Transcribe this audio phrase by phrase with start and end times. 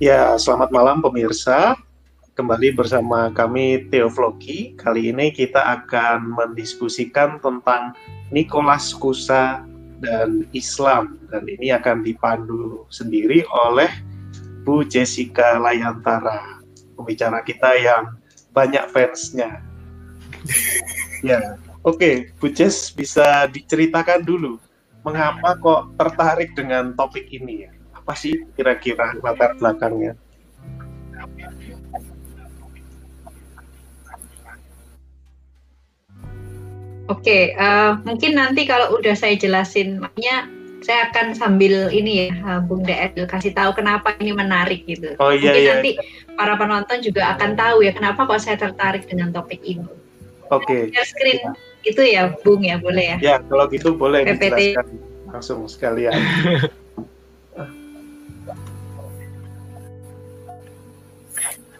[0.00, 1.76] Ya, selamat malam pemirsa.
[2.32, 4.72] Kembali bersama kami Teoflogi.
[4.72, 7.92] Kali ini kita akan mendiskusikan tentang
[8.32, 9.60] Nicholas Kusa
[10.00, 11.20] dan Islam.
[11.28, 13.92] Dan ini akan dipandu sendiri oleh
[14.64, 16.64] Bu Jessica Layantara,
[16.96, 18.16] pembicara kita yang
[18.56, 19.60] banyak fansnya.
[21.28, 24.56] ya, oke, okay, Bu Jess bisa diceritakan dulu
[25.04, 27.72] mengapa kok tertarik dengan topik ini ya?
[28.10, 30.18] Apa sih kira-kira latar belakangnya?
[37.06, 40.50] Oke, okay, uh, eh, mungkin nanti kalau udah saya jelasin, makanya
[40.82, 45.14] saya akan sambil ini ya, eh, Bung Deed kasih tahu kenapa ini menarik gitu.
[45.22, 45.70] Oh iya Mungkin iya.
[45.78, 45.90] nanti
[46.34, 49.86] para penonton juga akan tahu ya kenapa kok saya tertarik dengan topik ini.
[50.50, 50.90] Oke.
[50.90, 51.06] Okay.
[51.06, 51.52] screen ya.
[51.86, 53.16] itu ya, Bung ya, boleh ya?
[53.22, 54.74] Ya, kalau gitu boleh PPT.
[54.74, 54.86] dijelaskan
[55.30, 56.18] langsung sekalian.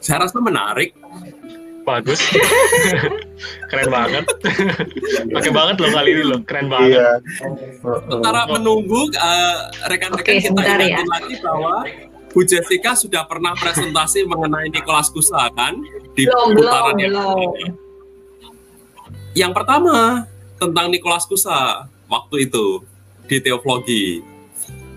[0.00, 0.96] Saya rasa menarik.
[1.84, 2.20] Bagus.
[3.70, 4.24] Keren banget.
[5.36, 6.40] Pakai banget loh kali ini loh.
[6.44, 6.96] Keren banget.
[6.96, 7.08] Iya.
[7.80, 9.56] Sementara menunggu uh,
[9.88, 11.04] rekan-rekan okay, kita ingatin ya.
[11.08, 11.74] lagi bahwa
[12.30, 15.82] Bu Jessica sudah pernah presentasi mengenai Nicholas Kusa kan
[16.14, 17.70] di belum, putaran belum, yang belum.
[19.34, 19.96] Yang pertama
[20.60, 22.86] tentang Nicholas Kusa waktu itu
[23.26, 24.22] di teologi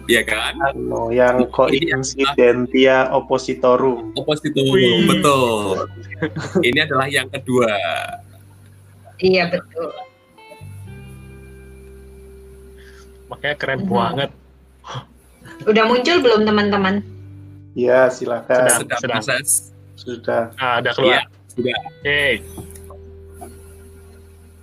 [0.07, 0.53] ya kan?
[0.59, 4.11] Ano, yang coincidentia oppositorum.
[4.17, 5.07] Oppositorum, Wih.
[5.07, 5.87] betul.
[6.67, 7.71] Ini adalah yang kedua.
[9.19, 9.91] Iya betul.
[13.31, 13.91] Makanya keren hmm.
[13.91, 14.31] banget.
[15.63, 16.95] Udah muncul belum teman-teman?
[17.73, 18.67] Iya, silakan.
[18.83, 19.47] Sudah, sudah proses.
[19.95, 20.43] Sudah.
[20.59, 21.21] Ah, ada keluar.
[21.21, 21.77] Ya, sudah.
[21.79, 22.03] Oke.
[22.03, 22.31] Okay.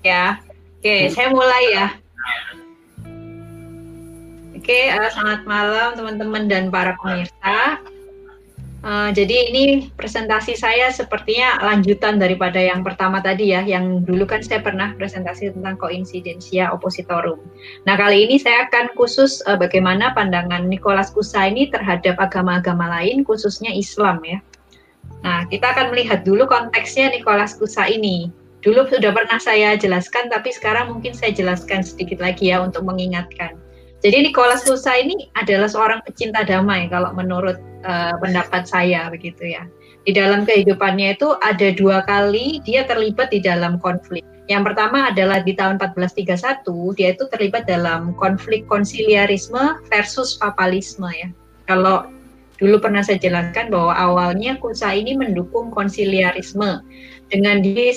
[0.04, 0.24] Ya.
[0.80, 1.86] Oke, okay, saya mulai ya.
[4.70, 7.82] Oke, uh, selamat malam teman-teman dan para pemirsa.
[8.86, 14.46] Uh, jadi ini presentasi saya sepertinya lanjutan daripada yang pertama tadi ya, yang dulu kan
[14.46, 17.42] saya pernah presentasi tentang koinsidensia oppositorum.
[17.82, 23.26] Nah kali ini saya akan khusus uh, bagaimana pandangan Nicholas Kusa ini terhadap agama-agama lain,
[23.26, 24.38] khususnya Islam ya.
[25.26, 28.30] Nah kita akan melihat dulu konteksnya Nicholas Kusa ini.
[28.62, 33.58] Dulu sudah pernah saya jelaskan, tapi sekarang mungkin saya jelaskan sedikit lagi ya untuk mengingatkan.
[34.00, 39.68] Jadi Nicholas Lusa ini adalah seorang pecinta damai kalau menurut uh, pendapat saya begitu ya.
[40.08, 44.24] Di dalam kehidupannya itu ada dua kali dia terlibat di dalam konflik.
[44.48, 46.64] Yang pertama adalah di tahun 1431
[46.96, 51.28] dia itu terlibat dalam konflik konsiliarisme versus papalisme ya.
[51.68, 52.08] Kalau
[52.56, 56.80] dulu pernah saya jelaskan bahwa awalnya Kusa ini mendukung konsiliarisme
[57.28, 57.92] dengan diri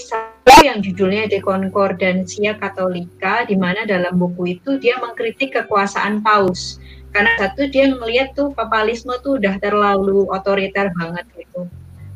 [0.63, 6.79] yang judulnya De Concordantia Catholica, di mana dalam buku itu dia mengkritik kekuasaan paus.
[7.13, 11.69] Karena satu dia melihat tuh papalisme tuh udah terlalu otoriter banget gitu.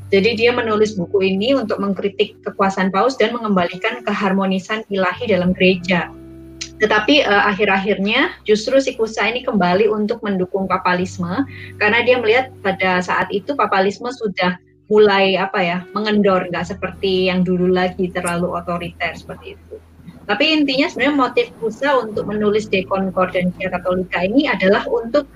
[0.07, 6.09] Jadi dia menulis buku ini untuk mengkritik kekuasaan paus dan mengembalikan keharmonisan ilahi dalam gereja.
[6.77, 11.43] Tetapi uh, akhir-akhirnya justru si Kusa ini kembali untuk mendukung papalisme
[11.81, 17.43] karena dia melihat pada saat itu papalisme sudah mulai apa ya mengendor nggak seperti yang
[17.43, 19.75] dulu lagi terlalu otoriter seperti itu.
[20.27, 25.27] Tapi intinya sebenarnya motif Musa untuk menulis De Concordantia Katolika ini adalah untuk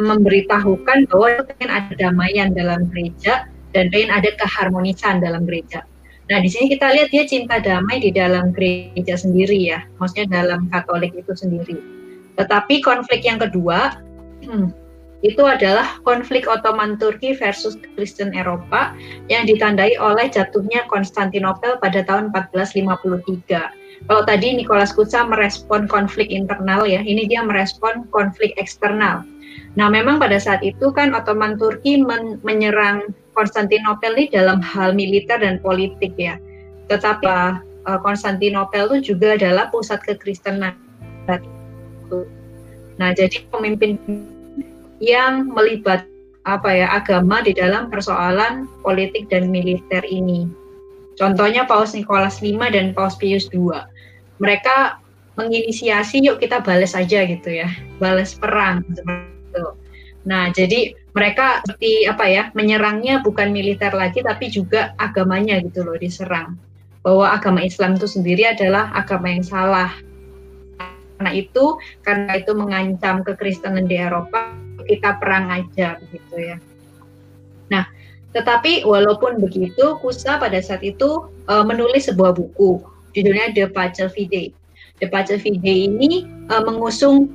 [0.00, 3.44] memberitahukan bahwa pengen ada damaian dalam gereja
[3.76, 5.84] dan pengen ada keharmonisan dalam gereja.
[6.28, 10.68] Nah di sini kita lihat dia cinta damai di dalam gereja sendiri ya, maksudnya dalam
[10.72, 11.76] Katolik itu sendiri.
[12.36, 13.96] Tetapi konflik yang kedua,
[14.44, 14.68] hmm,
[15.26, 18.94] itu adalah konflik Ottoman Turki versus Kristen Eropa
[19.26, 24.06] yang ditandai oleh jatuhnya Konstantinopel pada tahun 1453.
[24.06, 29.26] Kalau tadi Nicholas Kutsa merespon konflik internal ya, ini dia merespon konflik eksternal.
[29.74, 35.42] Nah, memang pada saat itu kan Ottoman Turki men menyerang Konstantinopel ini dalam hal militer
[35.42, 36.38] dan politik ya.
[36.86, 37.26] Tetapi
[37.86, 40.78] uh, Konstantinopel itu juga adalah pusat kekristenan.
[42.98, 43.98] Nah, jadi pemimpin
[44.98, 46.06] yang melibat
[46.48, 50.48] apa ya agama di dalam persoalan politik dan militer ini.
[51.18, 53.74] Contohnya Paus Nikolas V dan Paus Pius II.
[54.38, 55.02] Mereka
[55.34, 57.68] menginisiasi yuk kita balas aja gitu ya,
[57.98, 59.66] balas perang seperti itu.
[60.26, 65.98] Nah, jadi mereka seperti apa ya, menyerangnya bukan militer lagi tapi juga agamanya gitu loh
[65.98, 66.54] diserang.
[67.02, 69.90] Bahwa agama Islam itu sendiri adalah agama yang salah.
[71.18, 74.54] Karena itu, karena itu mengancam kekristenan di Eropa,
[74.88, 76.56] kita perang aja begitu ya.
[77.68, 77.84] Nah,
[78.32, 82.80] tetapi walaupun begitu, Kusa pada saat itu uh, menulis sebuah buku
[83.12, 84.52] judulnya The Pacel Fide.
[85.00, 87.32] The Pacel Fide ini uh, mengusung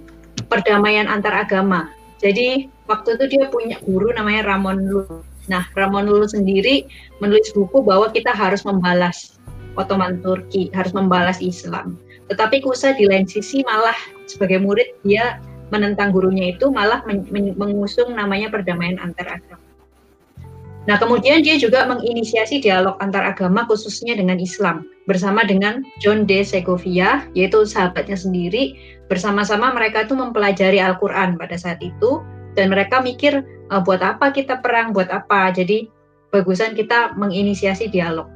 [0.50, 1.90] perdamaian antar agama.
[2.22, 5.22] Jadi waktu itu dia punya guru namanya Ramon Lulu.
[5.52, 6.88] Nah, Ramon Lulu sendiri
[7.20, 9.38] menulis buku bahwa kita harus membalas
[9.76, 12.00] Ottoman Turki, harus membalas Islam.
[12.32, 13.98] Tetapi Kusa di lain sisi malah
[14.30, 15.42] sebagai murid dia
[15.74, 17.25] menentang gurunya itu malah men
[17.58, 19.66] mengusung namanya perdamaian antar agama.
[20.84, 26.44] Nah, kemudian dia juga menginisiasi dialog antar agama khususnya dengan Islam bersama dengan John de
[26.44, 28.75] Segovia, yaitu sahabatnya sendiri.
[29.08, 32.19] Bersama-sama mereka itu mempelajari Al-Quran pada saat itu
[32.60, 35.56] dan mereka mikir e, buat apa kita perang, buat apa.
[35.56, 35.88] Jadi
[36.36, 38.28] bagusan kita menginisiasi dialog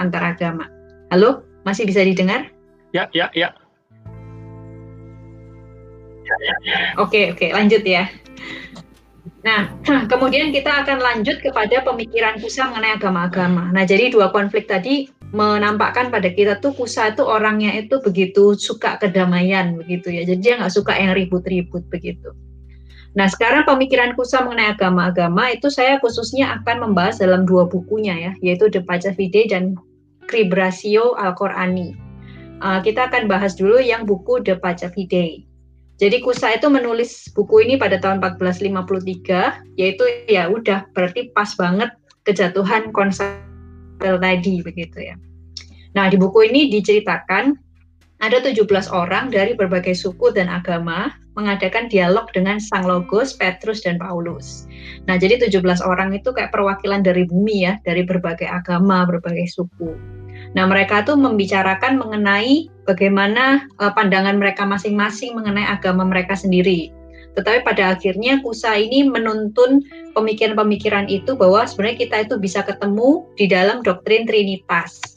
[0.00, 0.68] antar agama.
[1.12, 2.48] Halo, masih bisa didengar?
[2.96, 3.52] Ya, ya, ya.
[7.00, 8.08] Oke, oke, lanjut ya.
[9.42, 9.74] Nah,
[10.10, 13.74] kemudian kita akan lanjut kepada pemikiran Kusa mengenai agama-agama.
[13.74, 18.98] Nah, jadi dua konflik tadi menampakkan pada kita tuh Kusa itu orangnya itu begitu suka
[19.02, 20.22] kedamaian begitu ya.
[20.22, 22.30] Jadi dia nggak suka yang ribut-ribut begitu.
[23.12, 28.32] Nah, sekarang pemikiran Kusa mengenai agama-agama itu saya khususnya akan membahas dalam dua bukunya ya,
[28.40, 29.76] yaitu The Fide dan
[30.30, 31.92] Kribrasio Al-Qurani.
[32.62, 35.51] Uh, kita akan bahas dulu yang buku The Fide.
[36.02, 41.94] Jadi Kusa itu menulis buku ini pada tahun 1453, yaitu ya udah berarti pas banget
[42.26, 43.38] kejatuhan konsep
[44.02, 45.14] tadi begitu ya.
[45.94, 47.54] Nah, di buku ini diceritakan
[48.22, 53.98] ada 17 orang dari berbagai suku dan agama mengadakan dialog dengan Sang Logos, Petrus, dan
[53.98, 54.70] Paulus.
[55.10, 59.98] Nah, jadi 17 orang itu kayak perwakilan dari bumi ya, dari berbagai agama, berbagai suku.
[60.54, 66.94] Nah, mereka tuh membicarakan mengenai bagaimana uh, pandangan mereka masing-masing mengenai agama mereka sendiri.
[67.32, 69.80] Tetapi pada akhirnya Kusa ini menuntun
[70.12, 75.11] pemikiran-pemikiran itu bahwa sebenarnya kita itu bisa ketemu di dalam doktrin Trinitas.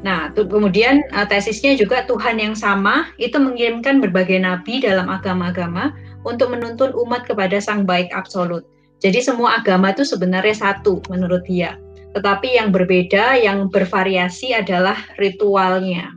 [0.00, 5.92] Nah, tuh, kemudian uh, tesisnya juga Tuhan yang sama itu mengirimkan berbagai nabi dalam agama-agama
[6.24, 8.64] untuk menuntun umat kepada Sang Baik Absolut.
[9.00, 11.76] Jadi semua agama itu sebenarnya satu menurut dia.
[12.16, 16.16] Tetapi yang berbeda, yang bervariasi adalah ritualnya.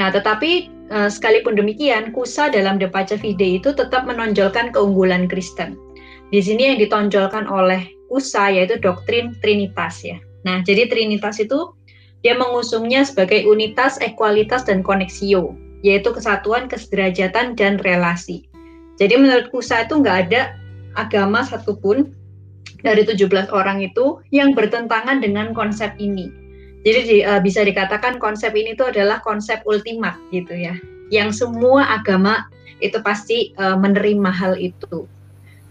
[0.00, 2.88] Nah, tetapi uh, sekalipun demikian, Kusa dalam The
[3.20, 5.76] Vide itu tetap menonjolkan keunggulan Kristen.
[6.28, 10.16] Di sini yang ditonjolkan oleh Kusa yaitu doktrin Trinitas ya.
[10.48, 11.76] Nah, jadi Trinitas itu
[12.24, 15.52] dia mengusungnya sebagai unitas, ekualitas, dan koneksio,
[15.84, 18.48] yaitu kesatuan, kesederajatan, dan relasi.
[18.96, 20.56] Jadi menurut Kusa itu nggak ada
[20.96, 22.16] agama satupun
[22.80, 26.32] dari 17 orang itu yang bertentangan dengan konsep ini.
[26.82, 30.74] Jadi di, uh, bisa dikatakan konsep ini itu adalah konsep ultimat gitu ya.
[31.12, 32.48] Yang semua agama
[32.80, 35.04] itu pasti uh, menerima hal itu.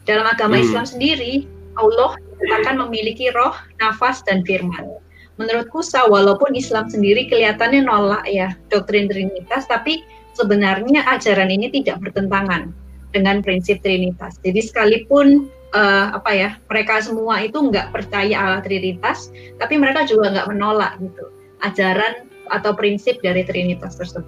[0.06, 0.64] Dalam agama hmm.
[0.64, 1.34] Islam sendiri,
[1.76, 2.16] Allah
[2.62, 4.86] akan memiliki roh, nafas, dan firman.
[5.38, 10.02] Menurutku, walaupun Islam sendiri kelihatannya nolak ya doktrin Trinitas, tapi
[10.34, 12.74] sebenarnya ajaran ini tidak bertentangan
[13.14, 14.42] dengan prinsip Trinitas.
[14.42, 19.30] Jadi sekalipun uh, apa ya mereka semua itu nggak percaya Allah Trinitas,
[19.62, 21.30] tapi mereka juga nggak menolak gitu
[21.66, 24.26] ajaran atau prinsip dari Trinitas tersebut.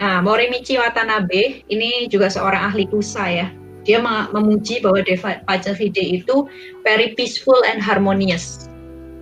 [0.00, 3.48] Nah, Morimichi Watanabe ini juga seorang ahli kusa ya.
[3.90, 3.98] Dia
[4.30, 6.46] memuji bahwa Deva Pacavide itu
[6.86, 8.70] very peaceful and harmonious.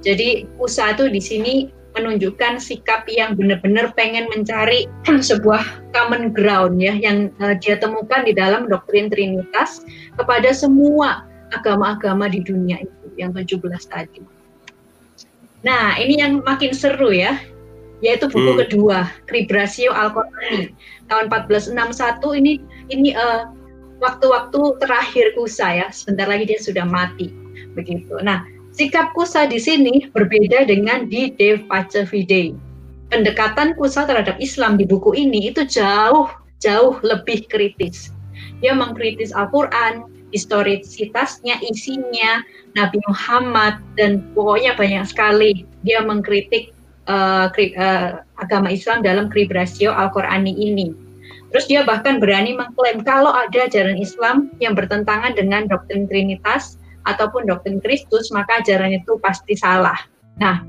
[0.04, 1.54] Jadi kusa itu di sini
[1.96, 4.84] menunjukkan sikap yang benar-benar pengen mencari
[5.32, 9.88] sebuah common ground ya yang uh, dia temukan di dalam doktrin Trinitas
[10.20, 11.24] kepada semua
[11.56, 14.20] agama-agama di dunia itu yang 17 tadi.
[15.64, 17.40] Nah, ini yang makin seru ya,
[18.04, 18.60] yaitu buku hmm.
[18.68, 20.70] kedua, Kribrasio Al-Qurani
[21.10, 22.52] tahun 1461 ini
[22.92, 23.50] ini uh,
[23.98, 27.30] waktu-waktu terakhir Kusa ya, sebentar lagi dia sudah mati
[27.74, 28.18] begitu.
[28.22, 28.42] Nah,
[28.78, 31.58] Sikap Kusa di sini berbeda dengan di De
[32.06, 32.54] Fide.
[33.10, 36.30] Pendekatan Kusa terhadap Islam di buku ini itu jauh
[36.62, 38.14] jauh lebih kritis.
[38.62, 42.42] Dia mengkritis Al-Quran, historisitasnya, isinya,
[42.74, 45.66] Nabi Muhammad, dan pokoknya banyak sekali.
[45.82, 46.74] Dia mengkritik
[47.10, 50.94] uh, kri, uh, agama Islam dalam kribrasio Al-Qurani ini.
[51.48, 56.76] Terus dia bahkan berani mengklaim kalau ada ajaran Islam yang bertentangan dengan doktrin Trinitas,
[57.08, 59.96] ataupun doktrin Kristus, maka ajaran itu pasti salah.
[60.36, 60.60] Nah,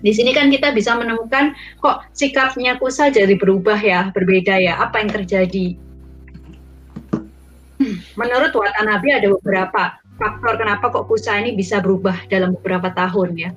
[0.00, 1.52] di sini kan kita bisa menemukan
[1.82, 4.78] kok sikapnya Kusa jadi berubah ya, berbeda ya.
[4.78, 5.74] Apa yang terjadi?
[8.14, 13.50] Menurut Watanabe ada beberapa faktor kenapa kok Kusa ini bisa berubah dalam beberapa tahun ya.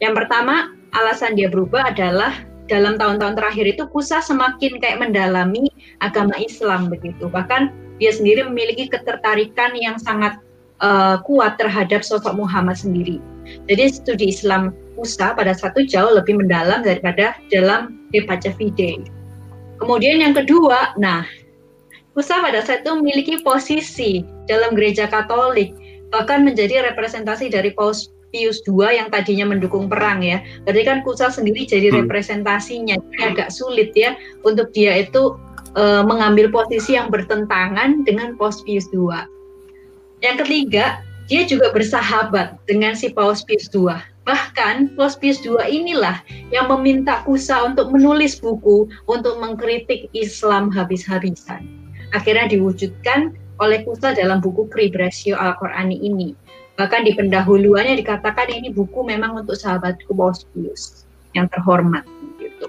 [0.00, 2.32] Yang pertama, alasan dia berubah adalah
[2.70, 5.66] dalam tahun-tahun terakhir itu Kusa semakin kayak mendalami
[5.98, 7.26] agama Islam begitu.
[7.26, 10.38] Bahkan dia sendiri memiliki ketertarikan yang sangat
[10.78, 13.18] uh, kuat terhadap sosok Muhammad sendiri.
[13.66, 19.04] Jadi studi Islam Musa pada satu jauh lebih mendalam daripada dalam Depaca Fide.
[19.82, 21.26] Kemudian yang kedua, nah,
[22.14, 25.72] Kusa pada saat itu memiliki posisi dalam gereja Katolik,
[26.10, 30.42] bahkan menjadi representasi dari Paus Pius II yang tadinya mendukung perang ya.
[30.66, 32.06] Berarti kan Kusa sendiri jadi hmm.
[32.06, 34.14] representasinya, Ini agak sulit ya
[34.46, 35.36] untuk dia itu
[35.76, 39.10] uh, mengambil posisi yang bertentangan dengan Paus Pius II.
[40.20, 43.94] Yang ketiga, dia juga bersahabat dengan si Paus Pius II.
[44.26, 46.20] Bahkan Paus Pius II inilah
[46.50, 51.66] yang meminta Kusa untuk menulis buku untuk mengkritik Islam habis-habisan.
[52.10, 56.34] Akhirnya diwujudkan oleh Kusa dalam buku Kribratio Al-Qur'ani ini.
[56.80, 61.04] Bahkan di pendahuluannya dikatakan ini buku memang untuk sahabatku Paus Pius
[61.36, 62.08] yang terhormat.
[62.40, 62.66] Gitu.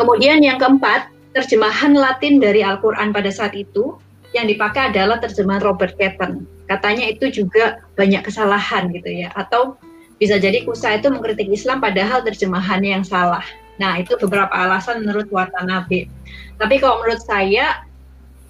[0.00, 4.00] Kemudian yang keempat, terjemahan Latin dari Al-Quran pada saat itu
[4.32, 9.80] yang dipakai adalah terjemahan Robert Ketten katanya itu juga banyak kesalahan gitu ya atau
[10.20, 13.42] bisa jadi Kusa itu mengkritik Islam padahal terjemahannya yang salah.
[13.78, 16.10] Nah, itu beberapa alasan menurut Watanabe.
[16.58, 17.86] Tapi kalau menurut saya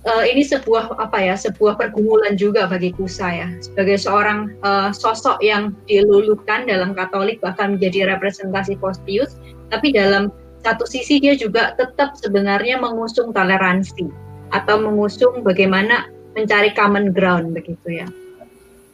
[0.09, 3.49] uh, ini sebuah apa ya, sebuah pergumulan juga bagi Kusa ya.
[3.61, 9.37] Sebagai seorang uh, sosok yang dilulukan dalam Katolik bahkan menjadi representasi Postius,
[9.69, 10.33] tapi dalam
[10.65, 14.09] satu sisi dia juga tetap sebenarnya mengusung toleransi
[14.51, 18.09] atau mengusung bagaimana mencari common ground begitu ya.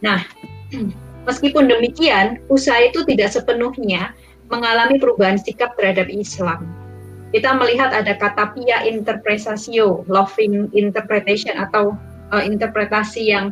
[0.02, 0.20] Nah,
[1.28, 4.12] meskipun demikian, usaha itu tidak sepenuhnya
[4.52, 6.83] mengalami perubahan sikap terhadap Islam.
[7.34, 11.98] Kita melihat ada kata pia interpretatio, loving interpretation atau
[12.30, 13.50] uh, interpretasi yang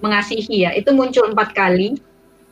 [0.00, 0.72] mengasihi ya.
[0.72, 2.00] Itu muncul empat kali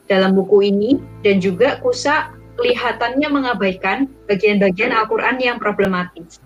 [0.05, 2.29] dalam buku ini dan juga Kusa
[2.61, 6.37] kelihatannya mengabaikan bagian-bagian Al-Quran yang problematis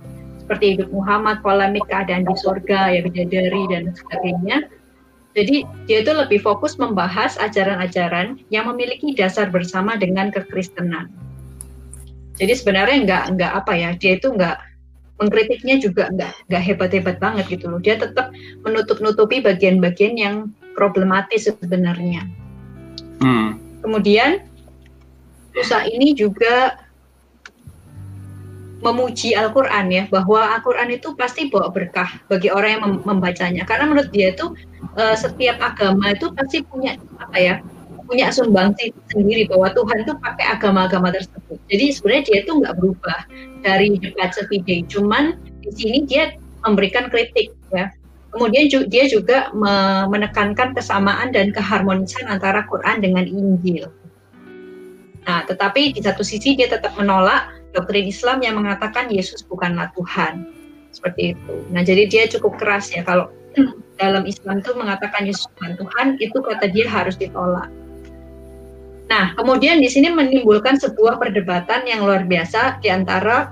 [0.52, 4.68] seperti hidup Muhammad, polemik keadaan di surga, ya bidadari dan sebagainya.
[5.32, 11.08] Jadi dia itu lebih fokus membahas ajaran-ajaran yang memiliki dasar bersama dengan kekristenan.
[12.42, 14.58] Jadi sebenarnya nggak nggak apa ya, dia itu nggak
[15.22, 17.78] mengkritiknya juga nggak nggak hebat-hebat banget gitu loh.
[17.78, 18.34] Dia tetap
[18.66, 20.36] menutup-nutupi bagian-bagian yang
[20.74, 22.26] problematis sebenarnya.
[23.22, 23.62] Hmm.
[23.86, 24.42] Kemudian
[25.54, 26.82] usaha ini juga
[28.82, 33.86] memuji Al-Quran ya bahwa Al-Quran itu pasti bawa berkah bagi orang yang mem membacanya karena
[33.86, 34.58] menurut dia itu
[34.98, 37.56] uh, setiap agama itu pasti punya apa ya
[38.12, 43.20] punya sumbangsi sendiri bahwa Tuhan itu pakai agama-agama tersebut jadi sebenarnya dia itu nggak berubah
[43.64, 46.36] dari dekat sepide cuman di sini dia
[46.68, 47.88] memberikan kritik ya
[48.36, 49.48] kemudian dia juga
[50.12, 53.88] menekankan kesamaan dan keharmonisan antara Quran dengan Injil
[55.24, 60.48] nah tetapi di satu sisi dia tetap menolak doktrin Islam yang mengatakan Yesus bukanlah Tuhan.
[60.92, 61.56] Seperti itu.
[61.72, 63.32] Nah, jadi dia cukup keras ya kalau
[64.02, 67.72] dalam Islam itu mengatakan Yesus bukan Tuhan, itu kata dia harus ditolak.
[69.12, 73.52] Nah, kemudian di sini menimbulkan sebuah perdebatan yang luar biasa di antara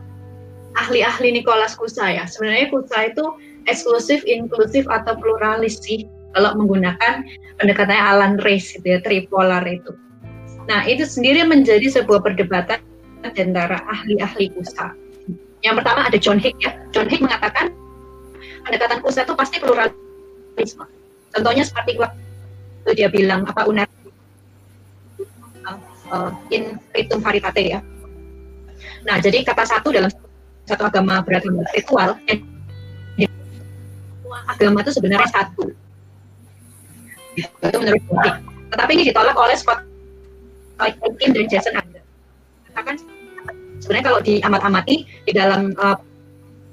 [0.80, 2.24] ahli-ahli Nicholas Kusa ya.
[2.24, 3.36] Sebenarnya Kusa itu
[3.68, 7.28] eksklusif, inklusif atau pluralis sih kalau menggunakan
[7.60, 9.92] pendekatannya Alan Race itu ya, tripolar itu.
[10.72, 12.80] Nah, itu sendiri menjadi sebuah perdebatan
[13.36, 14.96] di antara ahli-ahli kusa.
[15.60, 16.72] Yang pertama ada John Hick ya.
[16.96, 17.76] John Hick mengatakan
[18.64, 20.88] pendekatan kusa itu pasti pluralisme.
[21.36, 23.90] Contohnya seperti waktu dia bilang apa unar
[26.14, 27.80] uh, in ritum varitate ya.
[29.08, 30.12] Nah, jadi kata satu dalam
[30.68, 32.20] satu agama beragama ritual
[34.50, 35.72] agama itu sebenarnya satu.
[37.38, 38.36] Itu menurut Hick.
[38.70, 39.82] Tetapi ini ditolak oleh Scott
[41.20, 42.04] Kim dan Jason Adler
[42.70, 42.96] katakan
[43.84, 44.96] sebenarnya kalau diamat-amati
[45.28, 45.98] di dalam uh,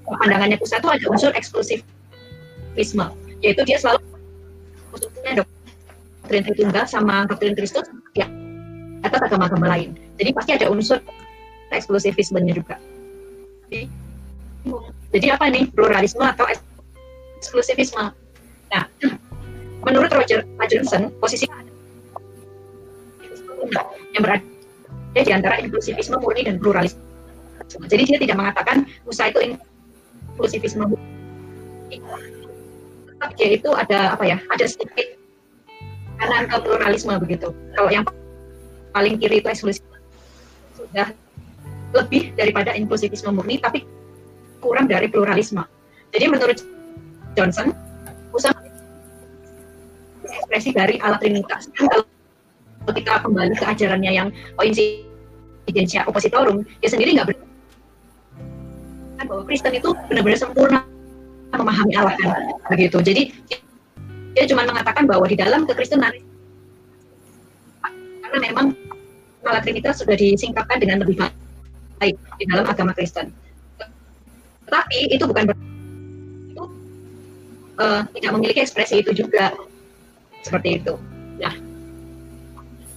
[0.06, 3.06] pandangannya pusat itu ada unsur eksklusifisme,
[3.42, 3.98] yaitu dia selalu
[4.94, 8.30] khususnya doktrin Tritunggal sama doktrin Kristus ya
[9.04, 9.96] atas agama-agama lain.
[10.16, 10.98] Jadi pasti ada unsur
[11.74, 12.80] eksklusifismenya juga.
[13.68, 13.90] Jadi,
[15.12, 18.14] jadi apa nih pluralisme atau eksklusifisme?
[18.70, 18.84] Nah,
[19.82, 21.46] menurut Roger Hutchinson, posisi
[24.14, 24.44] yang berada
[25.16, 27.00] di antara inklusivisme murni dan pluralisme.
[27.66, 31.08] Jadi dia tidak mengatakan Musa itu inklusivisme murni.
[33.10, 34.38] Tetap dia itu ada apa ya?
[34.52, 35.16] Ada sedikit
[36.20, 37.48] kanan ke pluralisme begitu.
[37.74, 38.04] Kalau yang
[38.96, 39.84] paling kiri itu eksklusif
[40.72, 41.12] sudah
[41.92, 43.84] lebih daripada inklusivisme murni, tapi
[44.64, 45.60] kurang dari pluralisme.
[46.16, 46.58] Jadi menurut
[47.36, 47.76] Johnson,
[48.32, 48.56] Musa
[50.24, 51.68] ekspresi dari alat trinitas.
[51.76, 52.08] Kalau
[52.96, 55.04] kita kembali ke ajarannya yang koinsid
[55.66, 57.36] intelligensia opositorum dia sendiri nggak ber
[59.26, 60.78] bahwa Kristen itu benar-benar sempurna
[61.50, 62.30] memahami Allah kan
[62.70, 63.22] begitu jadi
[64.38, 66.14] dia cuma mengatakan bahwa di dalam kekristenan
[68.26, 68.66] karena memang
[69.46, 71.22] malah Trinitas sudah disingkapkan dengan lebih
[72.02, 73.30] baik di dalam agama Kristen
[74.66, 75.66] Tetapi itu bukan berarti
[76.50, 76.64] itu
[77.78, 79.54] uh, tidak memiliki ekspresi itu juga
[80.42, 80.98] seperti itu.
[81.38, 81.54] Nah,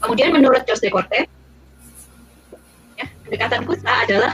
[0.02, 1.30] kemudian menurut Jos Decorte,
[2.98, 4.34] ya, pendekatan kusa adalah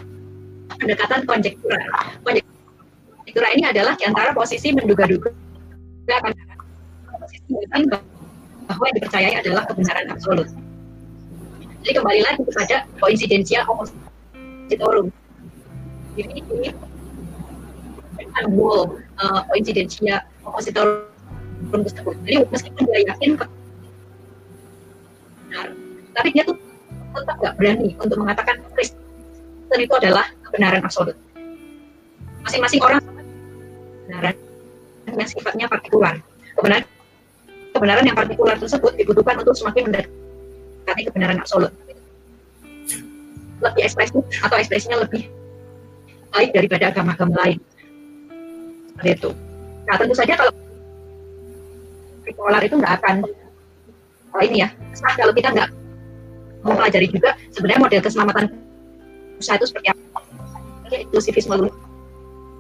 [0.80, 1.80] pendekatan konjektura.
[2.24, 5.32] Konjektura ini adalah antara posisi menduga-duga
[7.26, 7.52] posisi
[8.66, 10.48] bahwa yang dipercayai adalah kebenaran absolut.
[11.86, 15.14] Jadi kembali lagi kepada koinsidensial oppositorum.
[16.18, 16.74] Jadi ini
[18.58, 21.06] wall uh, koinsidensial oppositorum
[21.70, 22.18] tersebut.
[22.26, 23.54] Jadi meskipun dia yakin benar,
[26.18, 26.58] tapi dia tuh
[27.14, 31.14] tetap nggak berani untuk mengatakan Kristen itu adalah kebenaran absolut.
[32.50, 34.34] Masing-masing orang kebenaran
[35.06, 36.18] yang sifatnya partikular.
[36.58, 36.82] Kebenaran
[37.78, 40.25] kebenaran yang partikular tersebut dibutuhkan untuk semakin mendekati
[40.94, 41.74] kebenaran absolut.
[43.64, 45.26] Lebih ekspresif atau ekspresinya lebih
[46.30, 47.60] baik daripada agama-agama lain.
[48.94, 49.30] Seperti itu.
[49.90, 50.54] Nah tentu saja kalau
[52.26, 53.16] bipolar itu nggak akan
[54.36, 55.70] oh ini ya sah kalau kita nggak
[56.66, 58.46] mempelajari juga sebenarnya model keselamatan
[59.38, 60.20] usaha itu seperti apa
[60.92, 61.70] inklusivisme lu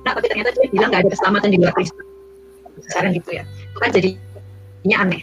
[0.06, 2.06] nah tapi ternyata dia bilang nggak ada keselamatan di luar Kristen
[2.86, 5.22] sekarang gitu ya itu kan jadinya aneh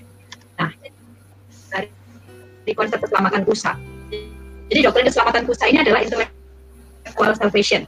[0.58, 0.70] nah
[2.64, 3.76] dari konsep keselamatan pusat
[4.72, 7.82] jadi doktrin keselamatan pusat ini adalah intellectual salvation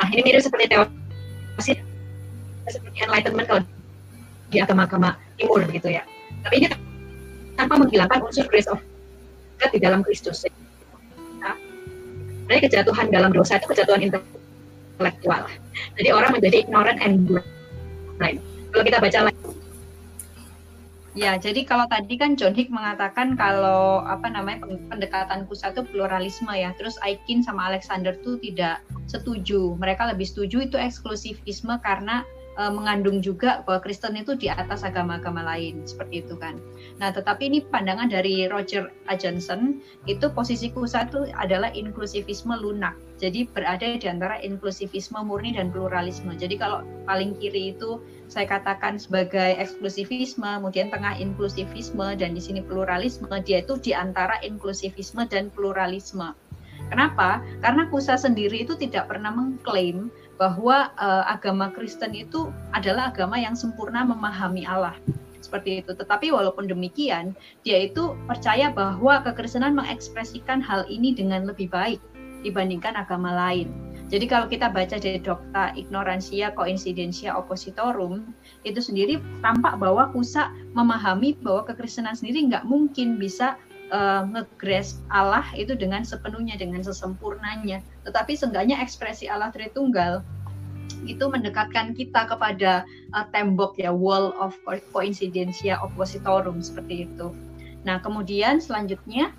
[0.00, 1.78] nah ini mirip seperti teosis
[2.70, 3.62] seperti enlightenment kalau
[4.50, 6.02] di agama-agama timur gitu ya.
[6.42, 6.66] Tapi ini
[7.54, 8.82] tanpa menghilangkan unsur grace of
[9.62, 10.44] God di dalam Kristus.
[11.40, 11.54] Nah,
[12.50, 15.46] kejatuhan dalam dosa itu kejatuhan intelektual.
[15.96, 17.30] Jadi orang menjadi ignorant and
[18.18, 18.42] blind.
[18.74, 19.40] Kalau kita baca lagi
[21.18, 26.50] Ya, jadi kalau tadi kan John Hick mengatakan kalau apa namanya pendekatan pusat itu pluralisme
[26.54, 26.70] ya.
[26.78, 28.78] Terus Aikin sama Alexander tuh tidak
[29.10, 29.74] setuju.
[29.74, 32.22] Mereka lebih setuju itu eksklusivisme karena
[32.60, 36.60] uh, mengandung juga bahwa Kristen itu di atas agama-agama lain seperti itu kan.
[37.00, 42.92] Nah, tetapi ini pandangan dari Roger Johnson itu posisi kusa itu adalah inklusivisme lunak.
[43.16, 46.36] Jadi berada di antara inklusivisme murni dan pluralisme.
[46.36, 52.60] Jadi kalau paling kiri itu saya katakan sebagai eksklusivisme, kemudian tengah inklusivisme dan di sini
[52.62, 56.36] pluralisme, dia itu di antara inklusivisme dan pluralisme.
[56.90, 57.44] Kenapa?
[57.62, 60.10] Karena Kusa sendiri itu tidak pernah mengklaim
[60.40, 64.96] bahwa uh, agama Kristen itu adalah agama yang sempurna memahami Allah
[65.44, 65.92] seperti itu.
[65.92, 72.00] Tetapi walaupun demikian, dia itu percaya bahwa kekristenan mengekspresikan hal ini dengan lebih baik
[72.40, 73.68] dibandingkan agama lain.
[74.10, 78.34] Jadi kalau kita baca dari Dokta Ignoransia Coincidentia Oppositorum,
[78.66, 83.54] itu sendiri tampak bahwa Kusa memahami bahwa kekristenan sendiri nggak mungkin bisa
[83.92, 90.24] uh, ngegres Allah itu dengan sepenuhnya dengan sesempurnanya tetapi seenggaknya ekspresi Allah Tritunggal
[91.06, 94.56] itu mendekatkan kita kepada uh, tembok ya wall of
[94.92, 97.32] coincidentia oppositorum seperti itu.
[97.88, 99.32] Nah, kemudian selanjutnya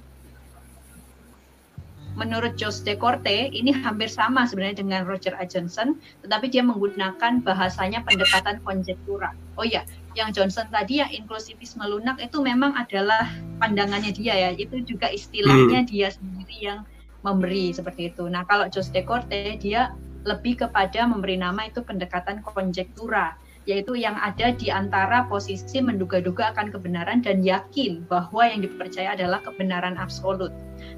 [2.17, 8.59] menurut Jos Decorte ini hampir sama sebenarnya dengan Roger Johnson, tetapi dia menggunakan bahasanya pendekatan
[8.65, 9.31] konjektura.
[9.55, 9.85] Oh ya,
[10.17, 13.31] yang Johnson tadi yang inklusivisme lunak itu memang adalah
[13.63, 15.89] pandangannya dia ya itu juga istilahnya hmm.
[15.89, 16.79] dia sendiri yang
[17.21, 18.25] memberi seperti itu.
[18.27, 19.93] Nah kalau Jos Decorte dia
[20.25, 23.37] lebih kepada memberi nama itu pendekatan konjektura
[23.69, 29.37] yaitu yang ada di antara posisi menduga-duga akan kebenaran dan yakin bahwa yang dipercaya adalah
[29.45, 30.49] kebenaran absolut.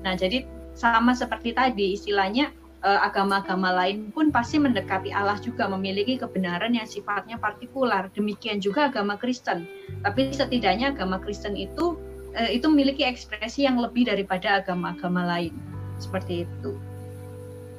[0.07, 6.75] Nah jadi sama seperti tadi istilahnya agama-agama lain pun pasti mendekati Allah juga memiliki kebenaran
[6.75, 8.11] yang sifatnya partikular.
[8.11, 9.63] Demikian juga agama Kristen.
[10.03, 11.95] Tapi setidaknya agama Kristen itu
[12.35, 15.55] uh, itu memiliki ekspresi yang lebih daripada agama-agama lain.
[15.97, 16.75] Seperti itu.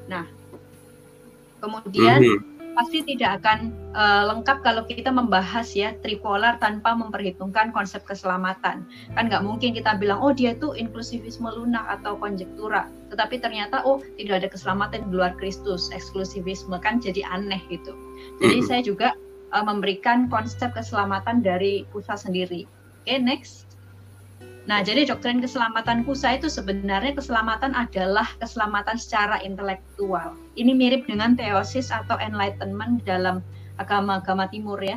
[0.09, 0.25] Nah,
[1.61, 7.71] kemudian mm -hmm pasti tidak akan uh, lengkap kalau kita membahas ya tripolar tanpa memperhitungkan
[7.71, 8.85] konsep keselamatan.
[9.15, 14.03] Kan nggak mungkin kita bilang oh dia itu inklusivisme lunak atau konjektura, tetapi ternyata oh
[14.19, 17.95] tidak ada keselamatan di luar Kristus, eksklusivisme kan jadi aneh gitu.
[18.43, 19.15] Jadi saya juga
[19.55, 22.67] uh, memberikan konsep keselamatan dari pusat sendiri.
[23.07, 23.71] Oke, okay, next.
[24.65, 30.33] Nah, jadi doktrin keselamatan kusa itu sebenarnya keselamatan adalah keselamatan secara intelektual.
[30.57, 33.45] Ini mirip dengan teosis atau enlightenment dalam
[33.77, 34.97] agama-agama timur ya.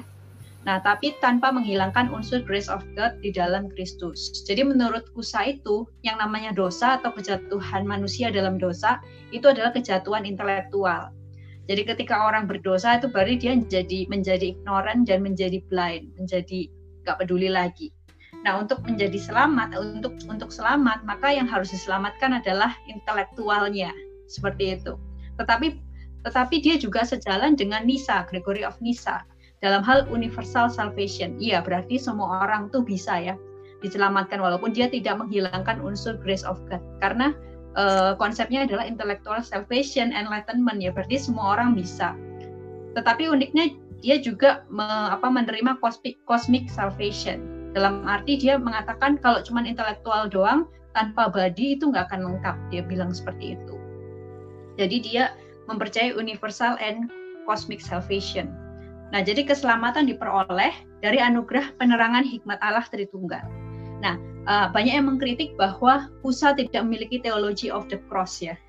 [0.67, 4.35] Nah, tapi tanpa menghilangkan unsur grace of God di dalam Kristus.
[4.43, 8.99] Jadi menurut kusa itu, yang namanya dosa atau kejatuhan manusia dalam dosa,
[9.31, 11.15] itu adalah kejatuhan intelektual.
[11.71, 16.67] Jadi ketika orang berdosa itu berarti dia menjadi menjadi ignorant dan menjadi blind, menjadi
[17.07, 17.95] nggak peduli lagi.
[18.43, 23.95] Nah, untuk menjadi selamat, untuk untuk selamat, maka yang harus diselamatkan adalah intelektualnya,
[24.27, 24.99] seperti itu.
[25.39, 25.79] Tetapi
[26.27, 29.23] tetapi dia juga sejalan dengan Nisa, Gregory of Nisa
[29.61, 31.37] dalam hal universal salvation.
[31.41, 33.35] Iya, berarti semua orang tuh bisa ya
[33.81, 36.81] diselamatkan walaupun dia tidak menghilangkan unsur grace of God.
[37.01, 37.33] Karena
[37.77, 42.13] uh, konsepnya adalah intellectual salvation enlightenment ya berarti semua orang bisa.
[42.97, 47.69] Tetapi uniknya dia juga me, apa menerima cosmic cosmic salvation.
[47.73, 50.65] Dalam arti dia mengatakan kalau cuma intelektual doang
[50.97, 52.55] tanpa body itu nggak akan lengkap.
[52.73, 53.75] Dia bilang seperti itu.
[54.77, 55.33] Jadi dia
[55.69, 57.09] mempercayai universal and
[57.45, 58.66] cosmic salvation
[59.11, 63.43] nah jadi keselamatan diperoleh dari anugerah penerangan hikmat Allah Tritunggal
[64.03, 64.15] nah
[64.45, 68.59] uh, banyak yang mengkritik bahwa Pusa tidak memiliki teologi of the cross ya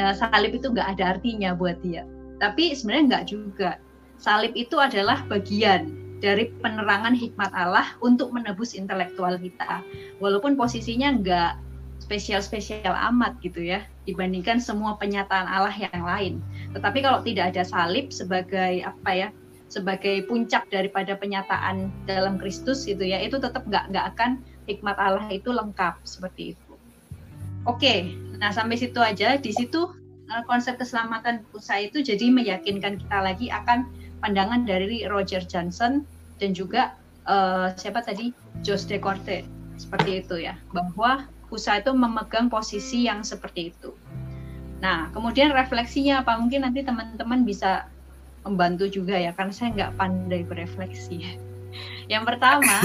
[0.00, 2.02] uh, salib itu nggak ada artinya buat dia
[2.42, 3.70] tapi sebenarnya nggak juga
[4.18, 9.84] salib itu adalah bagian dari penerangan hikmat Allah untuk menebus intelektual kita.
[10.24, 11.52] Walaupun posisinya nggak
[12.00, 16.34] spesial-spesial amat gitu ya dibandingkan semua penyataan Allah yang lain.
[16.72, 19.28] Tetapi kalau tidak ada salib sebagai apa ya
[19.74, 24.30] sebagai puncak daripada penyataan dalam Kristus gitu ya itu tetap nggak nggak akan
[24.70, 26.72] hikmat Allah itu lengkap seperti itu.
[27.66, 29.34] Oke, nah sampai situ aja.
[29.40, 29.90] Di situ
[30.30, 33.90] eh, konsep keselamatan pusat itu jadi meyakinkan kita lagi akan
[34.22, 36.06] pandangan dari Roger Johnson
[36.40, 36.96] dan juga
[37.28, 38.32] uh, siapa tadi
[38.64, 39.44] Jos de Corte
[39.76, 43.92] seperti itu ya bahwa USA itu memegang posisi yang seperti itu.
[44.80, 47.92] Nah kemudian refleksinya apa mungkin nanti teman-teman bisa
[48.44, 51.40] membantu juga ya karena saya nggak pandai berefleksi.
[52.06, 52.76] Yang pertama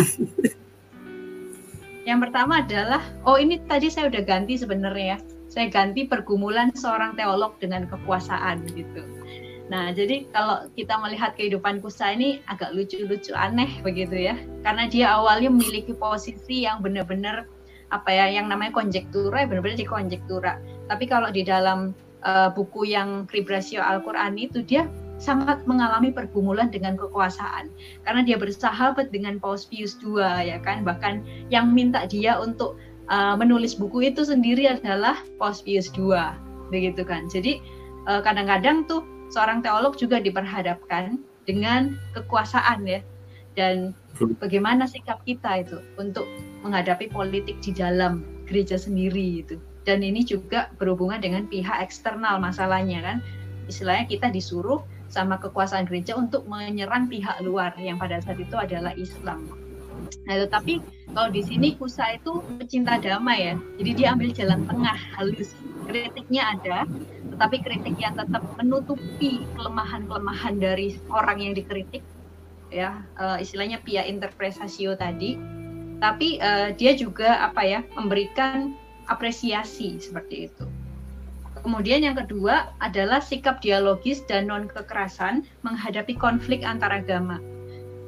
[2.09, 5.19] yang pertama adalah oh ini tadi saya udah ganti sebenarnya ya
[5.49, 9.01] saya ganti pergumulan seorang teolog dengan kekuasaan gitu.
[9.69, 14.37] Nah, jadi kalau kita melihat kehidupan Kusa ini agak lucu-lucu aneh begitu ya.
[14.65, 17.45] Karena dia awalnya memiliki posisi yang benar-benar
[17.89, 20.57] apa ya yang namanya konjektura, benar-benar di konjektura.
[20.89, 21.93] Tapi kalau di dalam
[22.25, 24.89] uh, buku yang Kribrasio Al-Qur'an itu dia
[25.19, 27.69] sangat mengalami pergumulan dengan kekuasaan.
[28.07, 30.87] Karena dia bersahabat dengan Paus Pius II ya kan?
[30.87, 32.79] Bahkan yang minta dia untuk
[33.11, 36.15] uh, menulis buku itu sendiri adalah Paus Pius II
[36.71, 37.27] begitu kan?
[37.27, 37.59] Jadi
[38.07, 43.03] uh, kadang-kadang tuh seorang teolog juga diperhadapkan dengan kekuasaan ya.
[43.59, 43.91] Dan
[44.39, 46.23] bagaimana sikap kita itu untuk
[46.63, 49.59] menghadapi politik di dalam gereja sendiri itu.
[49.83, 53.17] Dan ini juga berhubungan dengan pihak eksternal masalahnya kan?
[53.67, 58.93] Istilahnya kita disuruh sama kekuasaan gereja untuk menyerang pihak luar yang pada saat itu adalah
[58.95, 59.49] Islam.
[60.25, 60.79] Nah, tetapi
[61.11, 65.51] kalau di sini Kusa itu pecinta damai ya, jadi dia ambil jalan tengah halus.
[65.89, 66.85] Kritiknya ada,
[67.39, 72.05] tetapi kritik yang tetap menutupi kelemahan-kelemahan dari orang yang dikritik
[72.69, 75.39] ya uh, istilahnya pia interpretasio tadi
[75.99, 78.77] tapi uh, dia juga apa ya memberikan
[79.09, 80.65] apresiasi seperti itu
[81.69, 87.37] kemudian yang kedua adalah sikap dialogis dan non kekerasan menghadapi konflik antar agama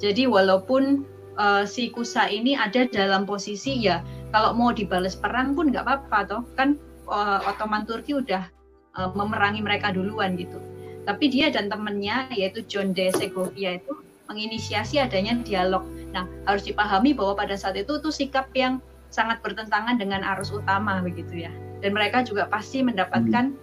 [0.02, 1.06] jadi walaupun
[1.38, 4.02] uh, si Kusa ini ada dalam posisi ya
[4.34, 8.50] kalau mau dibalas perang pun nggak apa-apa toh kan uh, Ottoman Turki udah
[8.97, 10.58] uh, memerangi mereka duluan gitu.
[11.06, 13.93] Tapi dia dan temannya yaitu John de Segovia itu
[14.32, 15.84] menginisiasi adanya dialog.
[16.15, 18.80] Nah, harus dipahami bahwa pada saat itu tuh sikap yang
[19.12, 21.52] sangat bertentangan dengan arus utama begitu ya.
[21.82, 23.58] Dan mereka juga pasti mendapatkan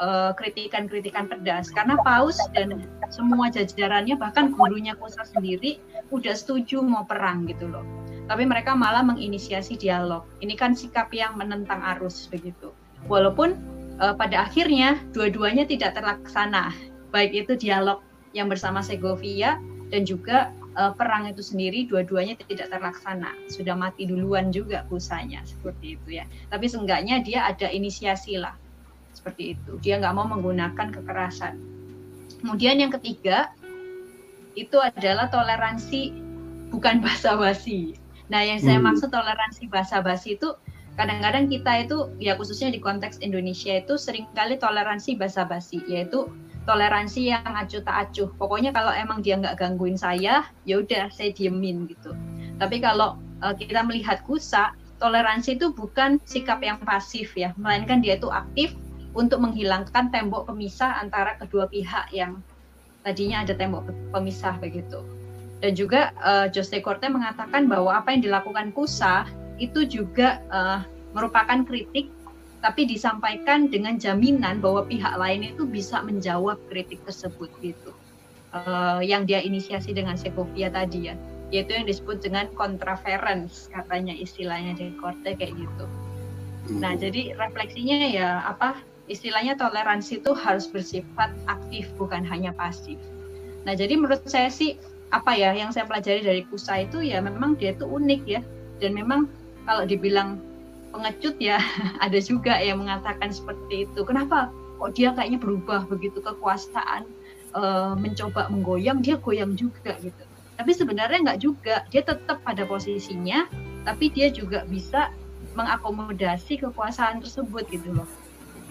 [0.00, 5.78] uh, kritikan-kritikan pedas karena Paus dan semua jajarannya bahkan gurunya Kusa sendiri
[6.10, 7.86] udah setuju mau perang gitu loh.
[8.26, 10.22] Tapi mereka malah menginisiasi dialog.
[10.38, 12.70] Ini kan sikap yang menentang arus begitu.
[13.10, 13.58] Walaupun
[13.98, 16.70] uh, pada akhirnya dua-duanya tidak terlaksana,
[17.10, 19.58] baik itu dialog yang bersama Segovia
[19.90, 25.98] dan juga uh, perang itu sendiri dua-duanya tidak terlaksana, sudah mati duluan juga pusanya seperti
[25.98, 26.24] itu ya.
[26.52, 28.54] Tapi seenggaknya dia ada inisiasi lah
[29.14, 29.78] seperti itu.
[29.82, 31.58] Dia nggak mau menggunakan kekerasan.
[32.40, 33.52] Kemudian yang ketiga
[34.54, 36.14] itu adalah toleransi
[36.70, 37.98] bukan basa-basi.
[38.30, 38.86] Nah, yang saya hmm.
[38.94, 40.54] maksud toleransi basa-basi itu
[40.94, 46.30] kadang-kadang kita itu ya khususnya di konteks Indonesia itu sering kali toleransi basa-basi yaitu
[46.68, 51.32] toleransi yang acuh tak acuh pokoknya kalau emang dia nggak gangguin saya ya udah saya
[51.32, 52.12] diemin gitu.
[52.60, 57.56] Tapi kalau uh, kita melihat kusa toleransi itu bukan sikap yang pasif ya.
[57.56, 58.76] Melainkan dia itu aktif
[59.16, 62.38] untuk menghilangkan tembok pemisah antara kedua pihak yang
[63.02, 65.00] tadinya ada tembok pemisah begitu.
[65.60, 69.28] Dan juga uh, Jose Corte mengatakan bahwa apa yang dilakukan Kusa
[69.60, 70.80] itu juga uh,
[71.12, 72.08] merupakan kritik
[72.60, 77.90] tapi disampaikan dengan jaminan bahwa pihak lain itu bisa menjawab kritik tersebut gitu
[78.52, 81.16] uh, yang dia inisiasi dengan Segovia tadi ya
[81.50, 85.84] yaitu yang disebut dengan contraference katanya istilahnya di Korte kayak gitu
[86.78, 87.02] nah hmm.
[87.02, 88.78] jadi refleksinya ya apa
[89.10, 92.96] istilahnya toleransi itu harus bersifat aktif bukan hanya pasif.
[93.66, 94.78] Nah jadi menurut saya sih
[95.10, 98.40] apa ya yang saya pelajari dari Kusa itu ya memang dia itu unik ya
[98.78, 99.26] dan memang
[99.66, 100.38] kalau dibilang
[100.90, 101.58] pengecut ya
[102.04, 104.00] ada juga yang mengatakan seperti itu.
[104.04, 104.50] Kenapa
[104.80, 107.04] kok dia kayaknya berubah begitu kekuasaan
[107.52, 107.62] e,
[108.00, 110.24] mencoba menggoyang dia goyang juga gitu.
[110.60, 113.48] Tapi sebenarnya nggak juga, dia tetap pada posisinya,
[113.88, 115.08] tapi dia juga bisa
[115.56, 118.08] mengakomodasi kekuasaan tersebut gitu loh.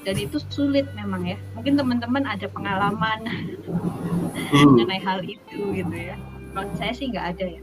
[0.05, 1.37] Dan itu sulit memang ya.
[1.57, 3.25] Mungkin teman-teman ada pengalaman
[4.53, 4.65] hmm.
[4.69, 6.15] mengenai hal itu gitu ya.
[6.53, 7.61] Kalau saya sih nggak ada ya.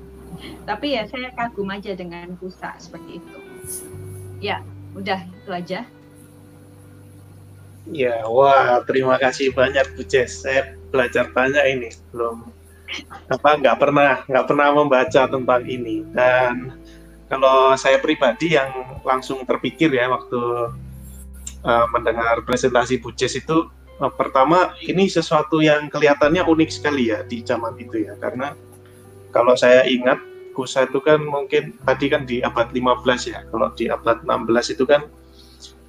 [0.68, 3.38] Tapi ya saya kagum aja dengan Kusa seperti itu.
[4.40, 4.61] Ya,
[4.92, 5.81] udah itu aja.
[7.87, 10.42] Ya, wah terima kasih banyak Bu Jess.
[10.42, 12.51] Saya belajar banyak ini belum
[13.29, 16.79] apa nggak pernah nggak pernah membaca tentang ini dan
[17.27, 20.40] kalau saya pribadi yang langsung terpikir ya waktu
[21.66, 23.66] uh, mendengar presentasi Bu Jess itu
[23.99, 28.55] uh, pertama ini sesuatu yang kelihatannya unik sekali ya di zaman itu ya karena
[29.35, 30.22] kalau saya ingat
[30.56, 33.44] Kusa itu kan mungkin tadi kan di abad 15 ya.
[33.52, 35.04] Kalau di abad 16 itu kan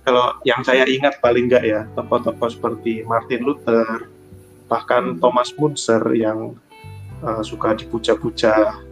[0.03, 4.07] kalau yang saya ingat paling enggak ya tokoh-tokoh seperti Martin Luther,
[4.67, 5.19] bahkan.
[5.19, 6.55] Thomas Munzer yang
[7.23, 8.83] uh, suka dipuja-puja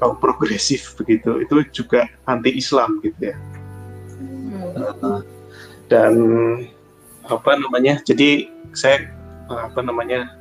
[0.00, 3.36] kaum progresif begitu, itu juga anti-Islam gitu ya.
[4.76, 5.20] Uh,
[5.92, 6.12] dan
[7.28, 8.00] apa namanya?
[8.00, 9.12] Jadi saya
[9.48, 10.32] apa namanya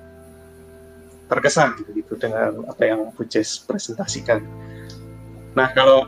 [1.28, 4.44] terkesan gitu dengan apa yang Bujes presentasikan.
[5.52, 6.08] Nah, kalau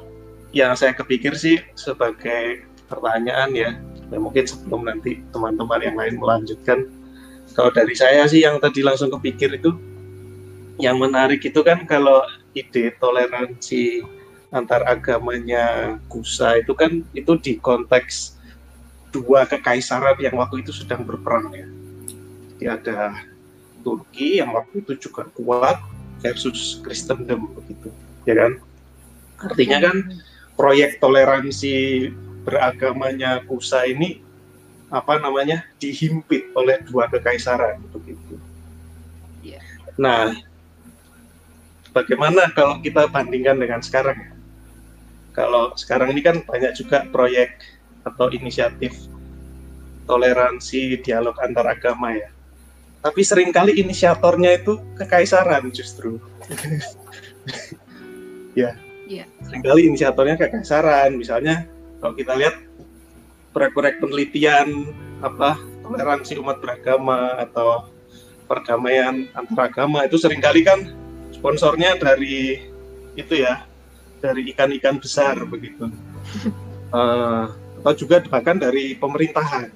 [0.56, 3.70] yang saya kepikir sih sebagai pertanyaan ya,
[4.14, 6.88] ya mungkin sebelum nanti teman-teman yang lain melanjutkan,
[7.58, 9.76] kalau dari saya sih yang tadi langsung kepikir itu,
[10.82, 14.06] yang menarik itu kan kalau ide toleransi
[14.54, 18.38] antar agamanya Gusa itu kan itu di konteks
[19.10, 21.68] dua kekaisaran yang waktu itu sedang berperang ya.
[22.54, 23.00] Jadi ada
[23.84, 25.78] Turki yang waktu itu juga kuat
[26.24, 27.92] versus Kristendom begitu,
[28.24, 28.62] ya kan?
[29.44, 29.98] Artinya kan
[30.56, 32.08] proyek toleransi
[32.44, 34.20] beragamanya Kusa ini
[34.94, 38.38] apa namanya dihimpit oleh dua kekaisaran begitu.
[39.42, 39.64] Yeah.
[39.98, 40.38] Nah,
[41.98, 44.38] bagaimana kalau kita bandingkan dengan sekarang?
[45.34, 47.58] Kalau sekarang ini kan banyak juga proyek
[48.06, 48.94] atau inisiatif
[50.06, 52.30] toleransi dialog antar agama ya.
[53.02, 56.22] Tapi sering kali inisiatornya itu kekaisaran justru.
[58.62, 59.28] ya, Yeah.
[59.44, 61.68] Seringkali inisiatornya kayak kasaran, misalnya
[62.00, 62.56] kalau kita lihat
[63.52, 67.92] proyek-proyek penelitian apa toleransi umat beragama atau
[68.48, 70.92] perdamaian antar agama itu sering kali kan
[71.32, 72.64] sponsornya dari
[73.16, 73.68] itu ya
[74.24, 75.92] dari ikan-ikan besar begitu.
[76.92, 77.52] Uh,
[77.84, 79.68] atau juga bahkan dari pemerintahan.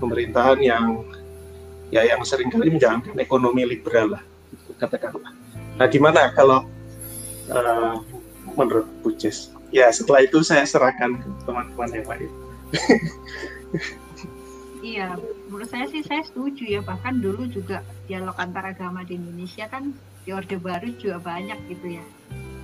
[0.00, 1.04] Pemerintahan yang
[1.92, 4.22] ya yang sering kali menjalankan ekonomi liberal lah
[4.78, 5.34] katakanlah.
[5.76, 6.64] Nah di mana kalau
[7.52, 8.00] uh,
[8.56, 9.52] menurut Buces.
[9.68, 12.30] Ya setelah itu saya serahkan ke teman-teman yang lain.
[14.80, 15.08] iya,
[15.48, 16.80] menurut saya sih saya setuju ya.
[16.80, 19.92] Bahkan dulu juga dialog antar agama di Indonesia kan
[20.24, 22.04] di Orde Baru juga banyak gitu ya.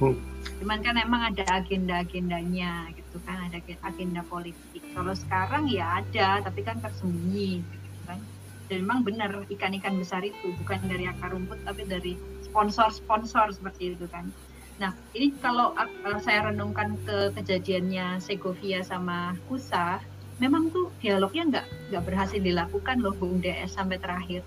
[0.00, 0.16] Hmm.
[0.60, 4.82] Cuman kan emang ada agenda-agendanya gitu kan, ada agenda politik.
[4.92, 8.18] Kalau sekarang ya ada, tapi kan tersembunyi gitu kan.
[8.68, 12.16] Dan memang benar ikan-ikan besar itu bukan dari akar rumput tapi dari
[12.48, 14.28] sponsor-sponsor seperti itu kan.
[14.82, 20.02] Nah, ini kalau uh, saya renungkan ke kejadiannya Segovia sama Kusa,
[20.42, 24.42] memang tuh dialognya nggak nggak berhasil dilakukan loh Bung DS sampai terakhir.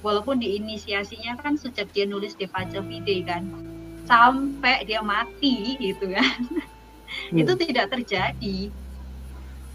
[0.00, 3.44] Walaupun diinisiasinya kan sejak dia nulis di Pacavide kan,
[4.08, 6.40] sampai dia mati gitu kan,
[7.32, 7.36] hmm.
[7.36, 8.72] itu tidak terjadi.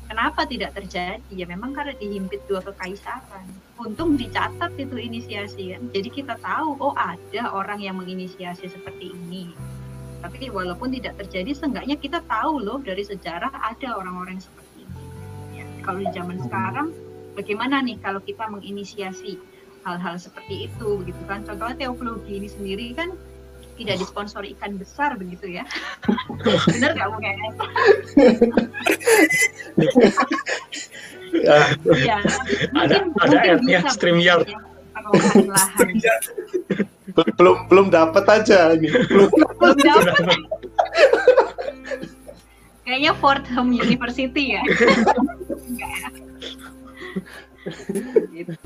[0.10, 1.32] Kenapa tidak terjadi?
[1.32, 3.48] Ya memang karena dihimpit dua kekaisaran.
[3.80, 5.88] Untung dicatat itu inisiasi kan.
[5.94, 9.56] Jadi kita tahu, oh ada orang yang menginisiasi seperti ini
[10.22, 15.02] tapi walaupun tidak terjadi, seenggaknya kita tahu loh dari sejarah ada orang-orang seperti ini.
[15.58, 16.46] Ya, kalau di zaman hmm.
[16.46, 16.88] sekarang,
[17.34, 19.42] bagaimana nih kalau kita menginisiasi
[19.82, 21.42] hal-hal seperti itu, begitu kan?
[21.42, 23.10] Contohnya teologi ini sendiri kan
[23.82, 25.66] tidak disponsori ikan besar begitu ya.
[26.78, 27.34] Benar nggak mungkin?
[32.06, 32.22] ya,
[32.78, 34.46] ada ada app-nya StreamYard.
[34.46, 34.62] Ya,
[37.16, 40.16] belum belum dapat aja ini belum, belum dapat
[42.88, 44.64] kayaknya Fordham University ya
[48.34, 48.58] gitu.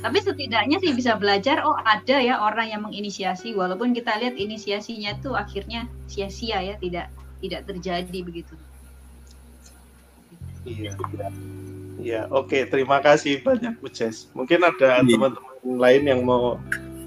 [0.00, 5.20] Tapi setidaknya sih bisa belajar, oh ada ya orang yang menginisiasi, walaupun kita lihat inisiasinya
[5.20, 7.12] tuh akhirnya sia-sia ya, tidak
[7.44, 8.54] tidak terjadi begitu.
[10.64, 10.92] Iya.
[11.98, 12.50] Ya, oke.
[12.50, 12.62] Okay.
[12.70, 14.30] Terima kasih banyak, Bu Jess.
[14.32, 15.06] Mungkin ada iya.
[15.06, 16.56] teman-teman lain yang mau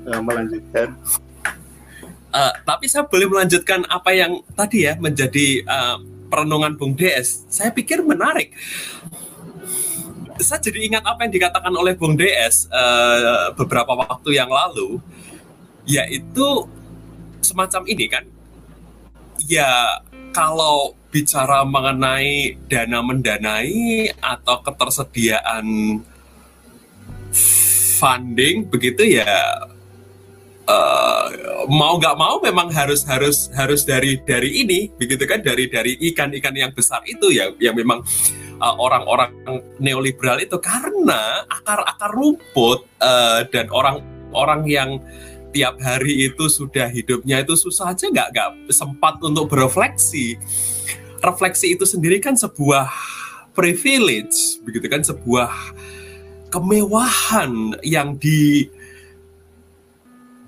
[0.07, 0.95] uh, melanjutkan.
[2.31, 5.97] Uh, tapi saya boleh melanjutkan apa yang tadi ya menjadi uh,
[6.31, 7.43] perenungan Bung DS.
[7.51, 8.55] Saya pikir menarik.
[10.39, 15.03] Saya jadi ingat apa yang dikatakan oleh Bung DS uh, beberapa waktu yang lalu,
[15.83, 16.65] yaitu
[17.43, 18.23] semacam ini kan.
[19.51, 19.99] Ya
[20.31, 25.99] kalau bicara mengenai dana mendanai atau ketersediaan
[27.99, 29.27] funding begitu ya
[30.67, 31.25] uh,
[31.69, 35.41] mau nggak mau memang harus harus harus dari dari ini begitu kan?
[35.41, 38.03] Dari dari ikan-ikan yang besar itu ya yang memang
[38.61, 39.31] uh, orang-orang
[39.81, 44.89] neoliberal itu karena akar-akar rumput uh, dan orang-orang yang
[45.51, 50.39] tiap hari itu sudah hidupnya itu susah aja nggak nggak sempat untuk berefleksi.
[51.21, 52.89] Refleksi itu sendiri kan sebuah
[53.53, 55.05] privilege, begitu kan?
[55.05, 55.51] Sebuah
[56.49, 58.17] kemewahan yang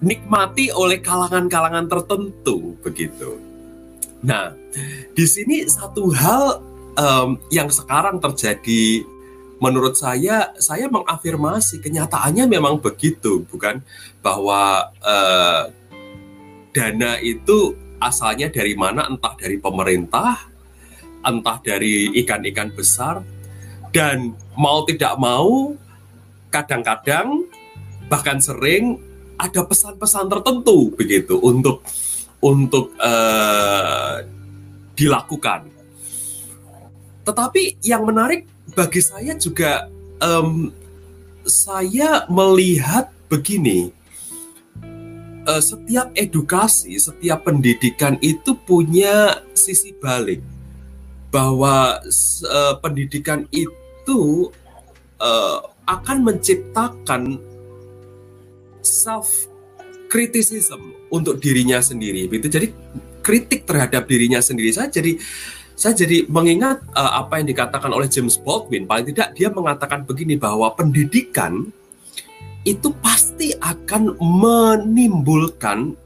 [0.04, 3.40] dinikmati oleh kalangan-kalangan tertentu, begitu.
[4.20, 4.52] Nah,
[5.16, 6.60] di sini satu hal
[7.00, 9.08] um, yang sekarang terjadi,
[9.64, 13.80] menurut saya, saya mengafirmasi kenyataannya memang begitu, bukan
[14.20, 15.72] bahwa uh,
[16.76, 17.72] dana itu
[18.04, 20.52] asalnya dari mana, entah dari pemerintah
[21.24, 23.24] entah dari ikan-ikan besar
[23.96, 25.72] dan mau tidak mau
[26.52, 27.48] kadang-kadang
[28.12, 29.00] bahkan sering
[29.38, 31.82] ada pesan-pesan tertentu begitu untuk
[32.44, 34.20] untuk uh,
[34.94, 35.72] dilakukan.
[37.24, 38.44] Tetapi yang menarik
[38.76, 39.88] bagi saya juga
[40.20, 40.72] um,
[41.48, 43.92] saya melihat begini,
[45.48, 50.44] uh, setiap edukasi, setiap pendidikan itu punya sisi balik
[51.32, 51.98] bahwa
[52.46, 54.52] uh, pendidikan itu
[55.18, 57.42] uh, akan menciptakan
[58.84, 59.48] self
[60.12, 62.30] criticism untuk dirinya sendiri.
[62.30, 62.70] Itu jadi
[63.24, 64.70] kritik terhadap dirinya sendiri.
[64.70, 65.18] Saya jadi
[65.74, 68.86] saya jadi mengingat uh, apa yang dikatakan oleh James Baldwin.
[68.86, 71.74] Paling tidak dia mengatakan begini bahwa pendidikan
[72.64, 75.98] itu pasti akan menimbulkan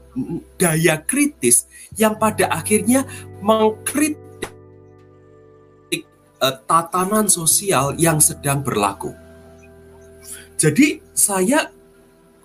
[0.58, 3.06] daya kritis yang pada akhirnya
[3.44, 4.18] mengkritik
[6.40, 9.12] uh, tatanan sosial yang sedang berlaku.
[10.58, 11.70] Jadi saya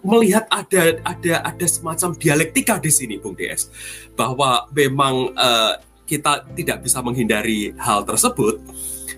[0.04, 3.72] melihat ada ada ada semacam dialektika di sini, Bung DS,
[4.14, 8.60] bahwa memang uh, kita tidak bisa menghindari hal tersebut,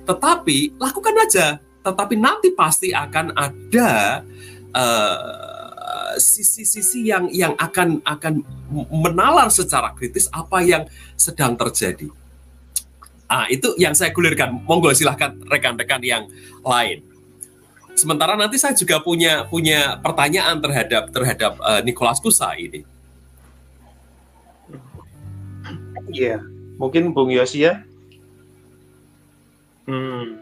[0.05, 1.47] tetapi lakukan aja.
[1.85, 4.21] Tetapi nanti pasti akan ada
[6.17, 8.41] sisi-sisi uh, yang yang akan akan
[8.89, 12.09] menalar secara kritis apa yang sedang terjadi.
[13.25, 14.53] Ah, itu yang saya gulirkan.
[14.65, 16.29] Monggo silahkan rekan-rekan yang
[16.61, 17.14] lain.
[17.95, 22.83] Sementara nanti saya juga punya punya pertanyaan terhadap terhadap uh, Nicholas Kusa ini.
[26.11, 26.43] Iya,
[26.77, 27.81] mungkin Bung Yosi ya.
[29.87, 30.39] Hmm.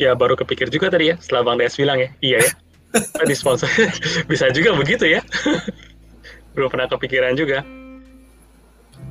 [0.00, 2.08] Ya baru kepikir juga tadi ya, setelah Bang Des bilang ya.
[2.24, 2.52] Iya ya.
[3.20, 3.70] Tadi sponsor
[4.30, 5.22] bisa juga begitu ya.
[6.56, 7.62] Belum pernah kepikiran juga.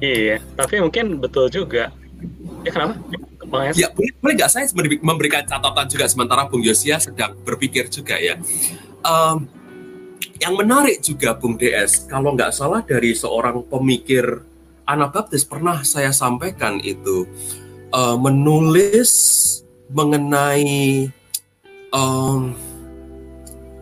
[0.03, 1.93] Iya, tapi mungkin betul juga.
[2.63, 2.93] Ya kenapa?
[3.73, 4.65] Ya, boleh, boleh nggak saya
[5.01, 8.37] memberikan catatan juga sementara Bung Yosia sedang berpikir juga ya.
[9.01, 9.49] Um,
[10.37, 14.45] yang menarik juga Bung DS, kalau nggak salah dari seorang pemikir
[14.89, 17.29] Anabaptis pernah saya sampaikan itu
[17.93, 19.11] uh, menulis
[19.93, 21.05] mengenai
[21.93, 22.57] um,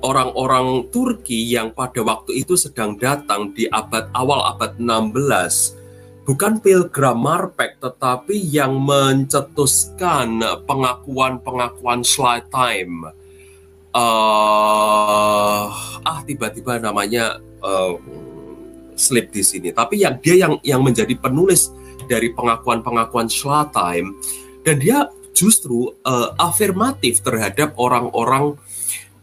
[0.03, 5.76] orang-orang Turki yang pada waktu itu sedang datang di abad awal abad 16
[6.27, 13.07] bukan pilgram marpek tetapi yang mencetuskan pengakuan-pengakuan slide time.
[13.95, 15.71] Uh,
[16.03, 17.95] ah tiba-tiba namanya uh,
[18.99, 19.71] slip di sini.
[19.71, 21.71] Tapi yang dia yang yang menjadi penulis
[22.11, 24.19] dari pengakuan-pengakuan slide time
[24.67, 28.59] dan dia justru uh, afirmatif terhadap orang-orang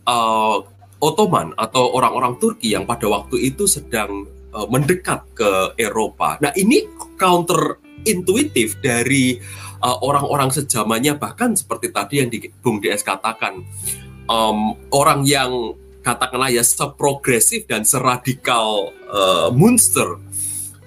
[0.08, 0.64] uh,
[1.04, 4.24] Ottoman atau orang-orang Turki yang pada waktu itu sedang
[4.54, 6.38] uh, mendekat ke Eropa.
[6.38, 6.86] Nah, ini
[7.18, 9.36] counter intuitif dari
[9.82, 13.60] uh, orang-orang sejamannya bahkan seperti tadi yang di Bung DS katakan
[14.30, 15.74] um, orang yang
[16.04, 20.20] katakanlah ya seprogresif dan seradikal uh, Munster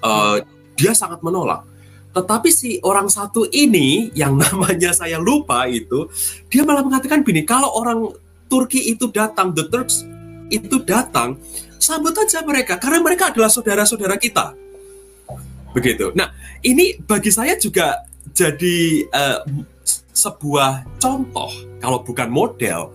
[0.05, 0.37] uh,
[0.77, 1.65] dia sangat menolak.
[2.13, 6.07] Tetapi si orang satu ini yang namanya saya lupa itu
[6.47, 8.13] dia malah mengatakan begini kalau orang
[8.47, 10.07] Turki itu datang the Turks
[10.47, 11.35] itu datang
[11.77, 14.53] sambut aja mereka karena mereka adalah saudara-saudara kita.
[15.73, 16.11] Begitu.
[16.17, 16.33] Nah,
[16.65, 19.41] ini bagi saya juga jadi uh,
[20.17, 22.89] sebuah contoh kalau bukan model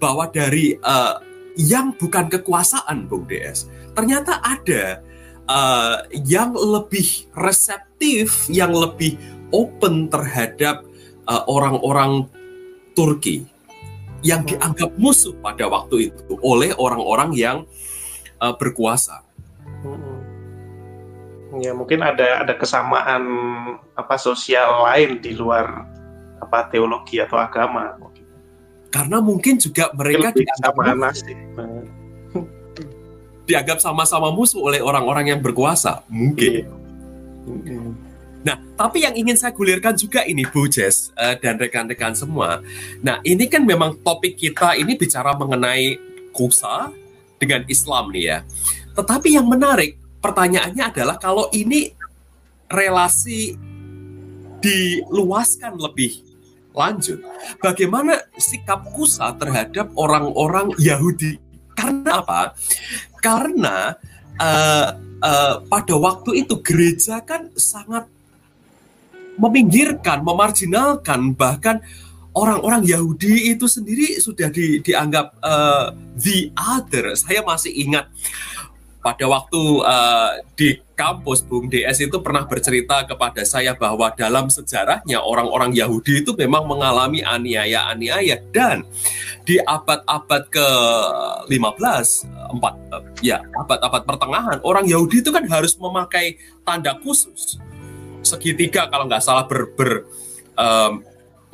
[0.00, 1.20] bahwa dari uh,
[1.54, 5.04] yang bukan kekuasaan Bung DS ternyata ada
[5.46, 9.20] uh, yang lebih reseptif yang lebih
[9.54, 10.82] open terhadap
[11.30, 12.26] uh, orang-orang
[12.94, 13.46] Turki
[14.24, 17.58] yang dianggap musuh pada waktu itu oleh orang-orang yang
[18.52, 19.24] berkuasa.
[19.80, 20.20] Hmm.
[21.62, 23.22] Ya mungkin ada ada kesamaan
[23.94, 25.86] apa sosial lain di luar
[26.42, 27.94] apa teologi atau agama.
[28.90, 31.34] Karena mungkin juga mereka dianggap nasib.
[33.48, 36.64] dianggap sama-sama musuh oleh orang-orang yang berkuasa, mungkin.
[37.44, 37.82] Iya.
[38.44, 42.60] Nah, tapi yang ingin saya gulirkan juga ini Bu Jess uh, dan rekan-rekan semua.
[43.00, 45.96] Nah, ini kan memang topik kita ini bicara mengenai
[46.36, 46.92] kusa
[47.38, 48.38] dengan Islam nih ya.
[48.94, 51.92] Tetapi yang menarik pertanyaannya adalah kalau ini
[52.70, 53.58] relasi
[54.64, 56.24] diluaskan lebih
[56.72, 57.20] lanjut.
[57.60, 61.38] Bagaimana sikap Kusa terhadap orang-orang Yahudi?
[61.76, 62.56] Karena apa?
[63.20, 63.94] Karena
[64.40, 64.88] uh,
[65.22, 68.08] uh, pada waktu itu gereja kan sangat
[69.34, 71.82] meminggirkan, memarginalkan, bahkan
[72.34, 77.14] orang-orang Yahudi itu sendiri sudah di, dianggap uh, the other.
[77.14, 78.10] Saya masih ingat
[79.04, 85.20] pada waktu uh, di kampus Bung DS itu pernah bercerita kepada saya bahwa dalam sejarahnya
[85.20, 88.80] orang-orang Yahudi itu memang mengalami aniaya-aniaya dan
[89.44, 92.06] di abad-abad ke-15
[92.56, 92.74] empat
[93.20, 97.60] ya abad-abad pertengahan orang Yahudi itu kan harus memakai tanda khusus
[98.24, 100.08] segitiga kalau nggak salah ber, ber
[100.56, 101.04] um,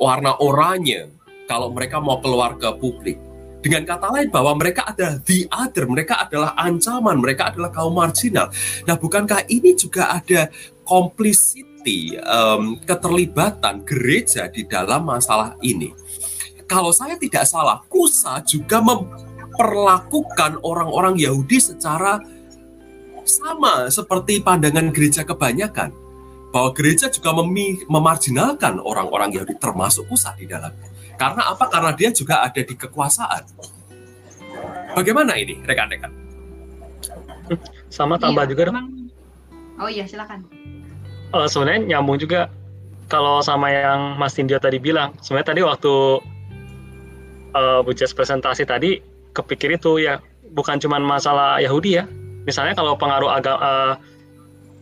[0.01, 1.13] warna oranye
[1.45, 3.21] kalau mereka mau keluar ke publik
[3.61, 8.49] dengan kata lain bahwa mereka ada the other, mereka adalah ancaman, mereka adalah kaum marginal.
[8.89, 10.49] Nah, bukankah ini juga ada
[10.81, 15.93] complicity, um, keterlibatan gereja di dalam masalah ini?
[16.65, 22.17] Kalau saya tidak salah, Kusa juga memperlakukan orang-orang Yahudi secara
[23.21, 26.00] sama seperti pandangan gereja kebanyakan
[26.51, 27.31] bahwa gereja juga
[27.87, 30.91] memarginalkan orang-orang Yahudi termasuk Kusa di dalamnya.
[31.15, 31.71] Karena apa?
[31.71, 33.43] Karena dia juga ada di kekuasaan.
[34.91, 36.11] Bagaimana ini, rekan-rekan?
[37.87, 39.07] Sama tambah iya, juga dong.
[39.79, 40.43] Oh iya, silakan.
[41.31, 42.51] Uh, sebenarnya nyambung juga
[43.07, 45.15] kalau sama yang Mas Tindio tadi bilang.
[45.23, 45.93] Sebenarnya tadi waktu
[47.55, 48.99] uh, Bu Jess presentasi tadi
[49.31, 50.19] kepikir itu ya
[50.51, 52.03] bukan cuma masalah Yahudi ya.
[52.43, 53.93] Misalnya kalau pengaruh agama uh,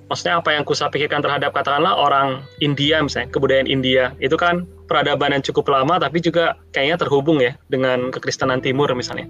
[0.10, 5.38] maksudnya apa yang kusa pikirkan terhadap katakanlah orang India misalnya kebudayaan India itu kan peradaban
[5.38, 9.30] yang cukup lama tapi juga kayaknya terhubung ya dengan kekristenan timur misalnya.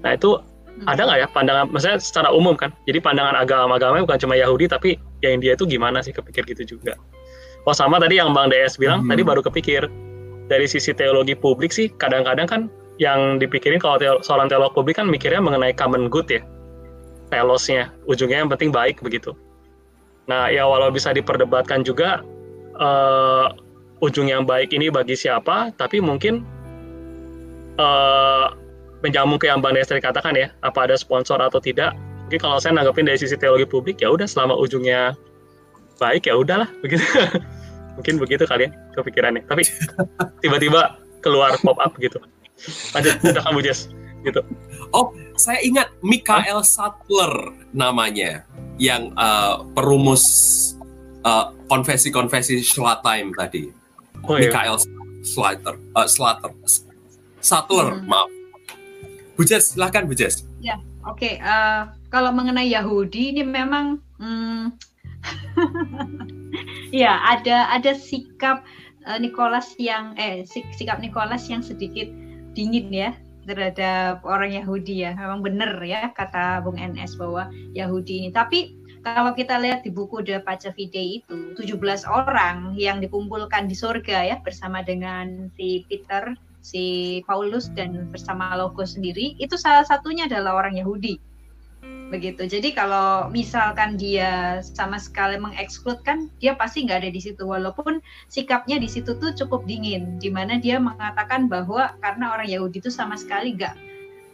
[0.00, 0.88] Nah itu hmm.
[0.88, 2.72] ada nggak ya pandangan, maksudnya secara umum kan?
[2.88, 6.96] Jadi pandangan agama-agama bukan cuma Yahudi tapi yang India itu gimana sih kepikir gitu juga?
[7.68, 9.12] Oh sama tadi yang Bang DS bilang hmm.
[9.12, 9.84] tadi baru kepikir
[10.48, 12.60] dari sisi teologi publik sih kadang-kadang kan
[12.96, 16.40] yang dipikirin kalau teolo, seorang teolog publik kan mikirnya mengenai common good ya,
[17.32, 19.32] telosnya ujungnya yang penting baik begitu.
[20.30, 22.22] Nah ya walau bisa diperdebatkan juga
[22.78, 23.50] uh,
[24.00, 26.46] ujung yang baik ini bagi siapa, tapi mungkin
[27.76, 28.54] uh,
[29.04, 31.96] menjamu ke yang Bang Destri katakan ya, apa ada sponsor atau tidak.
[32.28, 35.18] Mungkin kalau saya nanggepin dari sisi teologi publik, ya udah selama ujungnya
[36.00, 37.04] baik ya udahlah begitu.
[37.98, 39.42] mungkin begitu kalian ya kepikirannya.
[39.44, 39.66] Tapi
[40.40, 42.16] tiba-tiba keluar pop up gitu.
[42.96, 43.92] Lanjut, udah kamu Jess.
[44.20, 44.40] Gitu.
[44.92, 48.44] Oh, saya ingat Michael Sattler namanya
[48.80, 50.24] yang uh, perumus
[51.28, 53.68] uh, konfesi-konfesi Schlatime tadi
[54.24, 54.48] oh, iya.
[54.48, 54.80] Michael
[55.20, 56.48] Slater, uh, Slater,
[57.44, 58.08] Sattler, hmm.
[58.08, 58.32] maaf.
[59.36, 60.44] Bu Jess, silahkan Bu Jess.
[60.64, 61.20] Ya, oke.
[61.20, 61.34] Okay.
[61.40, 64.72] Uh, eh, kalau mengenai Yahudi ini memang, hmm,
[67.04, 68.64] ya ada ada sikap
[69.04, 72.08] uh, Nicholas yang eh sik, sikap Nicholas yang sedikit
[72.56, 73.12] dingin ya
[73.50, 75.12] terhadap orang Yahudi ya.
[75.18, 78.30] Memang benar ya kata Bung NS bahwa Yahudi ini.
[78.30, 84.28] Tapi kalau kita lihat di buku The Pacavide itu 17 orang yang dikumpulkan di surga
[84.28, 90.60] ya bersama dengan si Peter, si Paulus dan bersama Logos sendiri itu salah satunya adalah
[90.60, 91.16] orang Yahudi.
[92.10, 92.42] Begitu.
[92.50, 98.82] Jadi kalau misalkan dia sama sekali mengekskludkan, dia pasti nggak ada di situ walaupun sikapnya
[98.82, 103.14] di situ tuh cukup dingin di mana dia mengatakan bahwa karena orang Yahudi itu sama
[103.14, 103.78] sekali nggak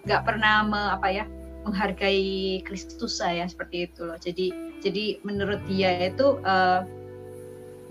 [0.09, 1.25] nggak pernah me, apa ya
[1.69, 4.17] menghargai Kristus saya seperti itu loh.
[4.17, 6.81] Jadi jadi menurut dia itu uh,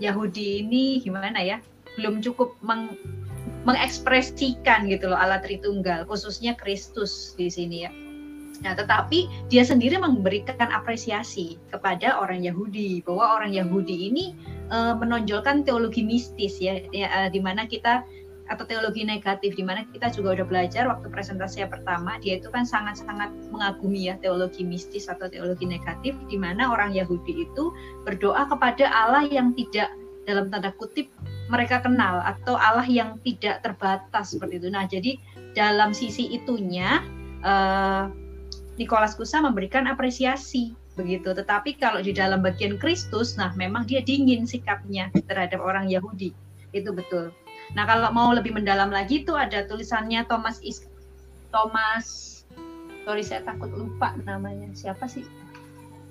[0.02, 1.62] Yahudi ini gimana ya
[1.94, 2.98] belum cukup meng,
[3.62, 7.94] mengekspresikan gitu loh Allah Tritunggal khususnya Kristus di sini ya.
[8.62, 14.32] Nah, tetapi dia sendiri memberikan apresiasi kepada orang Yahudi bahwa orang Yahudi ini
[14.70, 18.06] uh, menonjolkan teologi mistis ya, ya uh, di mana kita
[18.46, 22.46] atau teologi negatif di mana kita juga udah belajar waktu presentasi yang pertama dia itu
[22.46, 27.74] kan sangat-sangat mengagumi ya teologi mistis atau teologi negatif di mana orang Yahudi itu
[28.06, 29.90] berdoa kepada Allah yang tidak
[30.26, 31.10] dalam tanda kutip
[31.46, 34.68] mereka kenal atau Allah yang tidak terbatas seperti itu.
[34.74, 35.14] Nah, jadi
[35.54, 37.06] dalam sisi itunya
[37.46, 38.10] uh,
[38.76, 41.32] Nikolas Kusa memberikan apresiasi begitu.
[41.32, 46.32] Tetapi kalau di dalam bagian Kristus, nah memang dia dingin sikapnya terhadap orang Yahudi.
[46.72, 47.32] Itu betul.
[47.74, 50.86] Nah, kalau mau lebih mendalam lagi itu ada tulisannya Thomas Is
[51.50, 52.36] Thomas
[53.06, 54.70] sorry saya takut lupa namanya.
[54.74, 55.22] Siapa sih?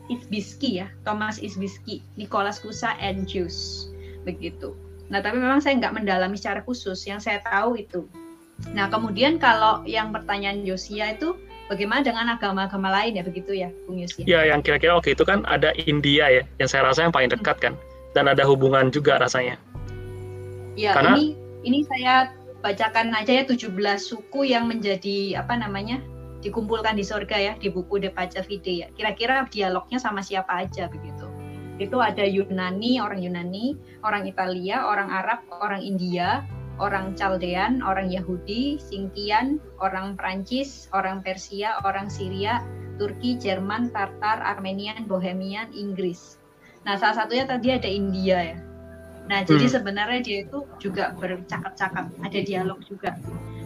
[0.08, 3.90] Isbiski ya, Thomas Isbiski, Nicholas Kusa and Jews.
[4.24, 4.74] Begitu.
[5.10, 6.98] Nah, tapi memang saya nggak mendalami secara khusus.
[7.06, 8.08] Yang saya tahu itu.
[8.72, 11.36] Nah, kemudian kalau yang pertanyaan Yosia itu
[11.66, 14.14] Bagaimana dengan agama-agama lain ya begitu ya, Bung Yus?
[14.22, 17.58] Ya, yang kira-kira oke itu kan ada India ya, yang saya rasa yang paling dekat
[17.58, 17.74] kan,
[18.14, 19.58] dan ada hubungan juga rasanya.
[20.78, 21.34] Ya, Karena, ini
[21.66, 22.30] ini saya
[22.62, 26.02] bacakan aja ya 17 suku yang menjadi apa namanya
[26.46, 28.88] dikumpulkan di surga ya di buku De Paca Fide ya.
[28.94, 31.26] Kira-kira dialognya sama siapa aja begitu.
[31.82, 33.74] Itu ada Yunani, orang Yunani,
[34.06, 36.46] orang Italia, orang Arab, orang India,
[36.80, 42.60] orang Chaldean, orang Yahudi, Singkian, orang Prancis, orang Persia, orang Syria,
[43.00, 46.40] Turki, Jerman, Tartar, Armenian, Bohemian, Inggris.
[46.84, 48.58] Nah, salah satunya tadi ada India ya.
[49.26, 49.50] Nah, hmm.
[49.50, 53.18] jadi sebenarnya dia itu juga bercakap-cakap, ada dialog juga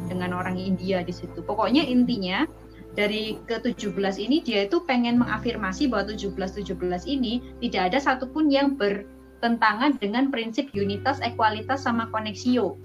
[0.07, 1.43] dengan orang India di situ.
[1.43, 2.47] Pokoknya intinya
[2.95, 6.73] dari ke-17 ini dia itu pengen mengafirmasi bahwa 17-17
[7.05, 12.79] ini tidak ada satupun yang bertentangan dengan prinsip unitas, ekualitas, sama koneksio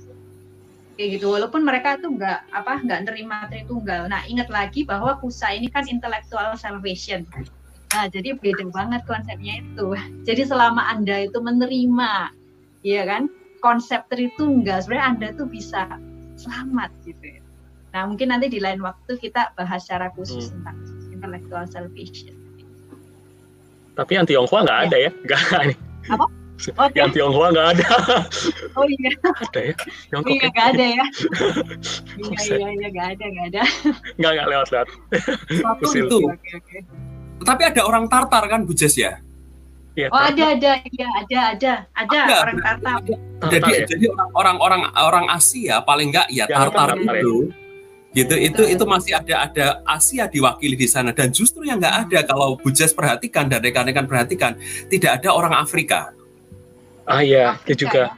[0.95, 1.27] kayak gitu.
[1.31, 4.07] Walaupun mereka tuh nggak apa nggak nerima tritunggal.
[4.07, 7.27] Nah ingat lagi bahwa kusa ini kan intellectual salvation.
[7.95, 9.95] Nah jadi beda banget konsepnya itu.
[10.27, 12.35] Jadi selama anda itu menerima
[12.85, 13.31] ya kan
[13.65, 15.89] konsep tritunggal sebenarnya anda tuh bisa
[16.37, 17.39] selamat gitu.
[17.39, 17.41] Ya.
[17.95, 20.53] nah mungkin nanti di lain waktu kita bahas secara khusus hmm.
[20.59, 20.77] tentang
[21.15, 22.35] intellectual salvation.
[23.95, 24.85] Tapi yang Tionghoa nggak ya.
[24.91, 25.11] ada ya?
[25.15, 25.41] Nggak
[26.19, 26.27] apa
[26.73, 26.97] Okay.
[26.97, 27.89] Yang Tionghoa nggak ada.
[28.79, 29.11] Oh iya.
[29.23, 29.75] Ada ya?
[30.11, 31.05] Tiongkok iya nggak ada ya.
[32.25, 33.63] iya iya iya nggak ada nggak ada.
[34.19, 34.89] Nggak nggak lewat lewat.
[35.95, 36.19] itu.
[36.27, 36.79] Oke, oke.
[37.45, 39.21] Tapi ada orang Tartar kan Bu Jess ya?
[39.95, 42.99] Ya, oh ada ada ya ada ada ada, ada orang Tartar.
[43.47, 43.87] Jadi ya?
[43.87, 47.47] jadi orang-orang orang Asia paling nggak ya, ya Tartar itu.
[47.47, 47.63] Ya
[48.15, 52.19] gitu itu itu masih ada ada Asia diwakili di sana dan justru yang nggak ada
[52.23, 54.55] kalau Bu Jess perhatikan dan rekan-rekan perhatikan
[54.87, 56.15] tidak ada orang Afrika
[57.05, 58.17] Ah iya, itu juga.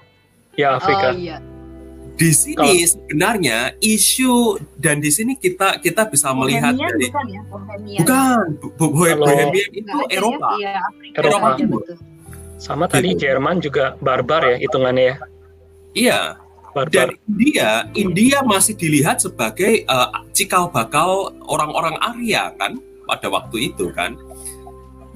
[0.55, 1.09] Ya, ya Afrika.
[1.11, 1.37] Oh, iya.
[2.17, 7.43] Di sini Kalau, sebenarnya isu dan di sini kita kita bisa melihat dari bukan ya,
[7.45, 8.01] Bohemian.
[8.01, 8.47] Bukan,
[8.81, 10.49] Bohemian itu ya, Eropa.
[10.57, 11.17] Ya, Afrika.
[11.21, 11.81] Eropa Timur.
[12.57, 13.29] Sama tadi gitu.
[13.29, 15.17] Jerman juga barbar ya hitungannya ya.
[15.93, 16.21] Iya.
[16.73, 16.93] Barbar.
[16.93, 23.93] Dan India, India masih dilihat sebagai uh, cikal bakal orang-orang Arya kan pada waktu itu
[23.93, 24.17] kan.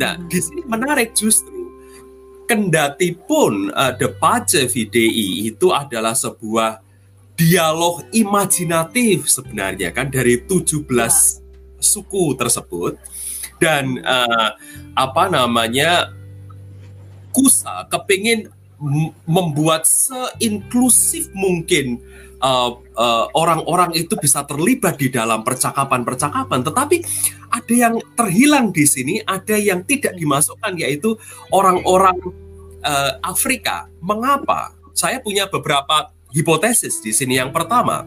[0.01, 0.29] Nah, hmm.
[0.33, 1.60] di sini menarik justru
[2.51, 6.83] kendati pun uh, The Pace VDI itu adalah sebuah
[7.39, 10.83] dialog imajinatif sebenarnya kan dari 17
[11.79, 12.99] suku tersebut.
[13.63, 14.51] Dan uh,
[14.99, 16.11] apa namanya
[17.31, 18.51] Kusa kepingin
[19.23, 22.03] membuat seinklusif mungkin
[22.41, 26.97] uh, uh, orang-orang itu bisa terlibat di dalam percakapan-percakapan, tetapi
[27.53, 31.17] ada yang terhilang di sini, ada yang tidak dimasukkan yaitu
[31.53, 32.17] orang-orang
[32.85, 33.87] uh, Afrika.
[34.01, 34.75] Mengapa?
[34.97, 37.39] Saya punya beberapa hipotesis di sini.
[37.39, 38.05] Yang pertama,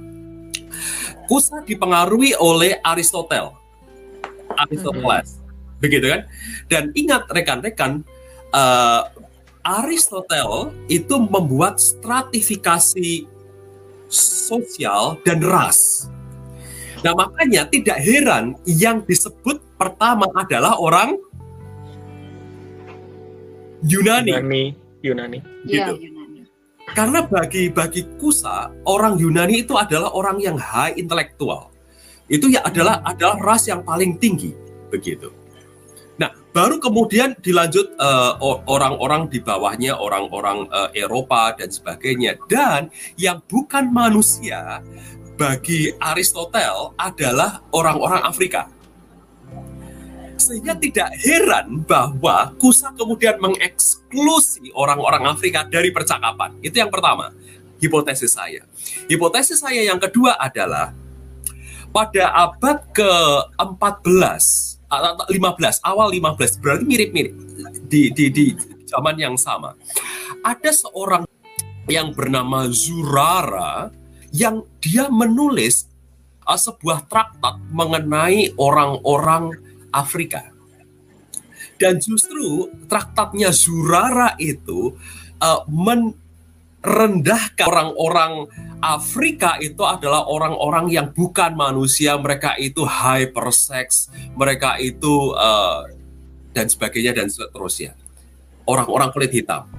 [1.24, 3.56] Kusa dipengaruhi oleh Aristotle,
[4.60, 5.80] Aristoteles, mm-hmm.
[5.80, 6.22] begitu kan?
[6.68, 8.04] Dan ingat rekan-rekan,
[8.52, 9.08] uh,
[9.64, 13.24] Aristotle itu membuat stratifikasi
[14.14, 16.08] sosial dan ras.
[17.04, 21.20] Nah, makanya tidak heran yang disebut pertama adalah orang
[23.84, 24.32] Yunani.
[24.32, 24.64] Yunani,
[25.04, 25.40] Yunani.
[25.68, 25.76] Gitu.
[25.76, 26.48] Ya, Yunani.
[26.96, 31.76] Karena bagi bagi Kusa, orang Yunani itu adalah orang yang high intelektual.
[32.32, 34.56] Itu ya adalah adalah ras yang paling tinggi,
[34.88, 35.43] begitu.
[36.54, 38.38] Baru kemudian dilanjut uh,
[38.70, 42.38] orang-orang di bawahnya, orang-orang uh, Eropa dan sebagainya.
[42.46, 44.86] Dan yang bukan manusia
[45.34, 48.70] bagi Aristotle adalah orang-orang Afrika.
[50.38, 56.54] Sehingga tidak heran bahwa Kusa kemudian mengeksklusi orang-orang Afrika dari percakapan.
[56.62, 57.34] Itu yang pertama,
[57.82, 58.62] hipotesis saya.
[59.10, 60.94] Hipotesis saya yang kedua adalah
[61.90, 64.73] pada abad ke-14
[65.30, 65.32] 15
[65.84, 67.34] awal 15 berarti mirip-mirip.
[67.88, 68.46] Di di di
[68.90, 69.74] zaman yang sama.
[70.44, 71.24] Ada seorang
[71.88, 73.92] yang bernama Zurara
[74.34, 75.88] yang dia menulis
[76.48, 79.54] uh, sebuah traktat mengenai orang-orang
[79.94, 80.50] Afrika.
[81.78, 84.96] Dan justru traktatnya Zurara itu
[85.42, 85.62] uh,
[86.84, 88.52] merendahkan orang-orang
[88.84, 95.88] Afrika itu adalah orang-orang yang bukan manusia, mereka itu hypersex, mereka itu uh,
[96.52, 97.96] dan sebagainya dan seterusnya.
[98.68, 99.72] Orang-orang kulit hitam.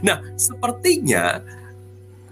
[0.00, 1.44] Nah, sepertinya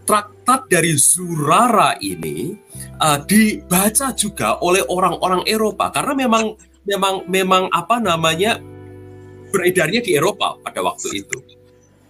[0.08, 2.56] traktat dari Zurara ini
[3.00, 8.60] uh, dibaca juga oleh orang-orang Eropa karena memang memang memang apa namanya
[9.52, 11.40] beredarnya di Eropa pada waktu itu.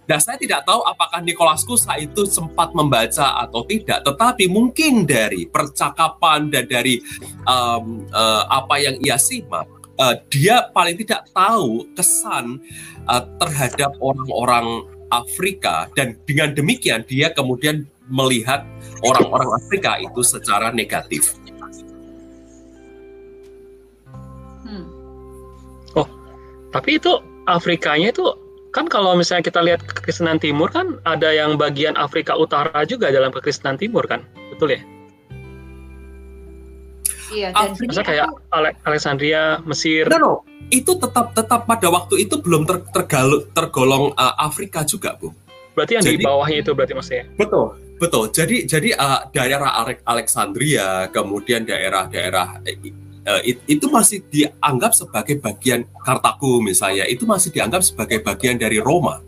[0.05, 5.49] Nah, saya tidak tahu apakah Nicholas Kusa itu sempat membaca atau tidak, tetapi mungkin dari
[5.49, 7.01] percakapan dan dari
[7.49, 9.65] um, uh, apa yang ia simak,
[9.97, 12.61] uh, dia paling tidak tahu kesan
[13.09, 18.65] uh, terhadap orang-orang Afrika dan dengan demikian dia kemudian melihat
[19.01, 21.33] orang-orang Afrika itu secara negatif.
[24.65, 24.85] Hmm.
[25.97, 26.09] Oh,
[26.69, 27.09] tapi itu
[27.45, 28.44] Afrikanya itu
[28.75, 33.31] kan kalau misalnya kita lihat kekristenan timur kan ada yang bagian Afrika Utara juga dalam
[33.31, 34.83] kekristenan timur kan, betul ya?
[37.31, 38.37] Iya, dan Masa kayak aku...
[38.85, 40.05] Alexandria, Mesir.
[40.11, 40.33] No, no,
[40.69, 45.31] itu tetap tetap pada waktu itu belum ter, tergalu, tergolong uh, Afrika juga, Bu.
[45.73, 47.25] Berarti yang jadi, di bawahnya itu berarti maksudnya?
[47.35, 47.65] Betul,
[47.97, 48.23] betul.
[48.29, 49.71] Jadi jadi uh, daerah
[50.05, 52.61] Alexandria, kemudian daerah-daerah
[53.25, 59.21] uh, itu masih dianggap sebagai bagian Kartago misalnya, itu masih dianggap sebagai bagian dari Roma.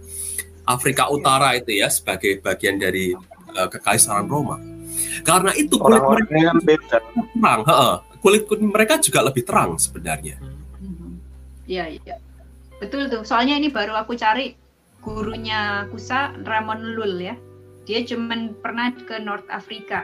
[0.68, 3.16] Afrika Utara itu ya sebagai bagian dari
[3.56, 4.60] uh, kekaisaran Roma.
[5.24, 6.98] Karena itu kulit mereka kan beda.
[7.38, 10.36] terang, kulit kulit mereka juga lebih terang sebenarnya.
[11.68, 12.16] Iya iya,
[12.80, 13.28] betul tuh.
[13.28, 14.56] Soalnya ini baru aku cari
[15.04, 17.36] gurunya Kusa Ramon Lul ya.
[17.88, 20.04] Dia cuman pernah ke North Afrika.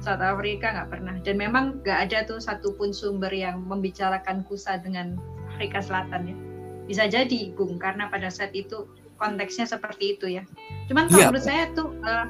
[0.00, 1.14] South Afrika nggak pernah.
[1.20, 5.20] Dan memang nggak ada tuh satupun sumber yang membicarakan Kusa dengan
[5.52, 6.36] Afrika Selatan ya.
[6.90, 10.42] Bisa jadi, Bung, karena pada saat itu konteksnya seperti itu ya.
[10.88, 11.28] Cuman kalau ya.
[11.28, 12.26] menurut saya tuh uh,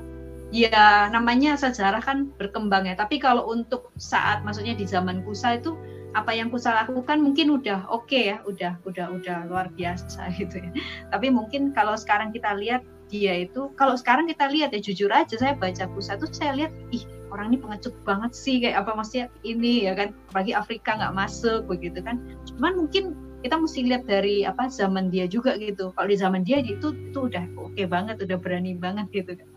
[0.50, 5.78] ya namanya sejarah kan berkembang ya tapi kalau untuk saat maksudnya di zaman Kusa itu
[6.10, 10.58] apa yang Kusa lakukan mungkin udah oke okay ya udah udah udah luar biasa gitu
[10.58, 10.70] ya
[11.14, 15.38] tapi mungkin kalau sekarang kita lihat dia itu kalau sekarang kita lihat ya jujur aja
[15.38, 19.26] saya baca Kusa tuh saya lihat ih orang ini pengecut banget sih kayak apa maksudnya
[19.46, 20.14] ini ya kan?
[20.30, 22.18] Apalagi Afrika nggak masuk begitu kan?
[22.46, 25.94] Cuman mungkin kita mesti lihat dari apa zaman dia juga gitu.
[25.96, 29.48] Kalau di zaman dia itu tuh udah oke okay banget udah berani banget gitu kan.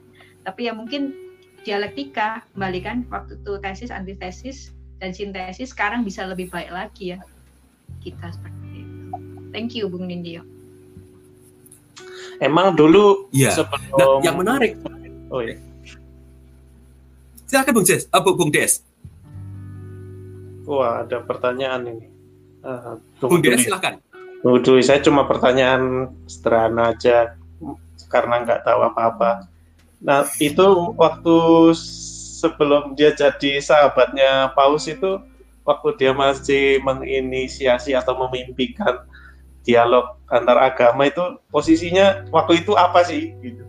[0.48, 1.12] Tapi ya mungkin
[1.64, 4.58] dialektika kembali kan waktu itu tesis antitesis
[5.00, 7.20] dan sintesis sekarang bisa lebih baik lagi ya.
[8.00, 9.12] Kita seperti itu.
[9.52, 10.48] Thank you Bung Nindyo.
[12.42, 13.94] Emang dulu ya sebelum...
[13.96, 14.76] nah, yang menarik
[15.34, 15.56] oh ya
[17.48, 18.74] silakan Bung Des uh, Bung Des
[20.68, 22.08] wah ada pertanyaan ini
[22.64, 24.00] uh, Bung Des silakan
[24.44, 27.40] Waduh, saya cuma pertanyaan sederhana aja
[28.12, 29.48] karena nggak tahu apa-apa.
[30.04, 31.72] Nah, itu waktu
[32.44, 35.24] sebelum dia jadi sahabatnya Paus itu
[35.64, 39.08] waktu dia masih menginisiasi atau memimpikan
[39.64, 43.64] dialog antar agama itu posisinya waktu itu apa sih gitu.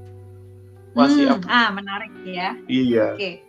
[0.98, 1.46] Masih hmm, apa?
[1.46, 2.58] ah menarik ya.
[2.66, 3.14] Iya.
[3.14, 3.43] Oke.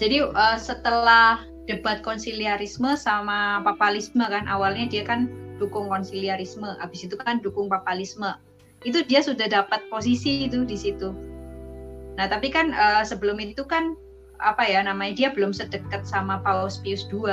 [0.00, 5.28] Jadi uh, setelah debat konsiliarisme sama papalisme kan awalnya dia kan
[5.60, 8.32] dukung konsiliarisme, habis itu kan dukung papalisme.
[8.80, 11.12] Itu dia sudah dapat posisi itu di situ
[12.20, 13.96] Nah, tapi kan uh, sebelum itu kan
[14.44, 17.24] apa ya namanya dia belum sedekat sama Paus Pius II.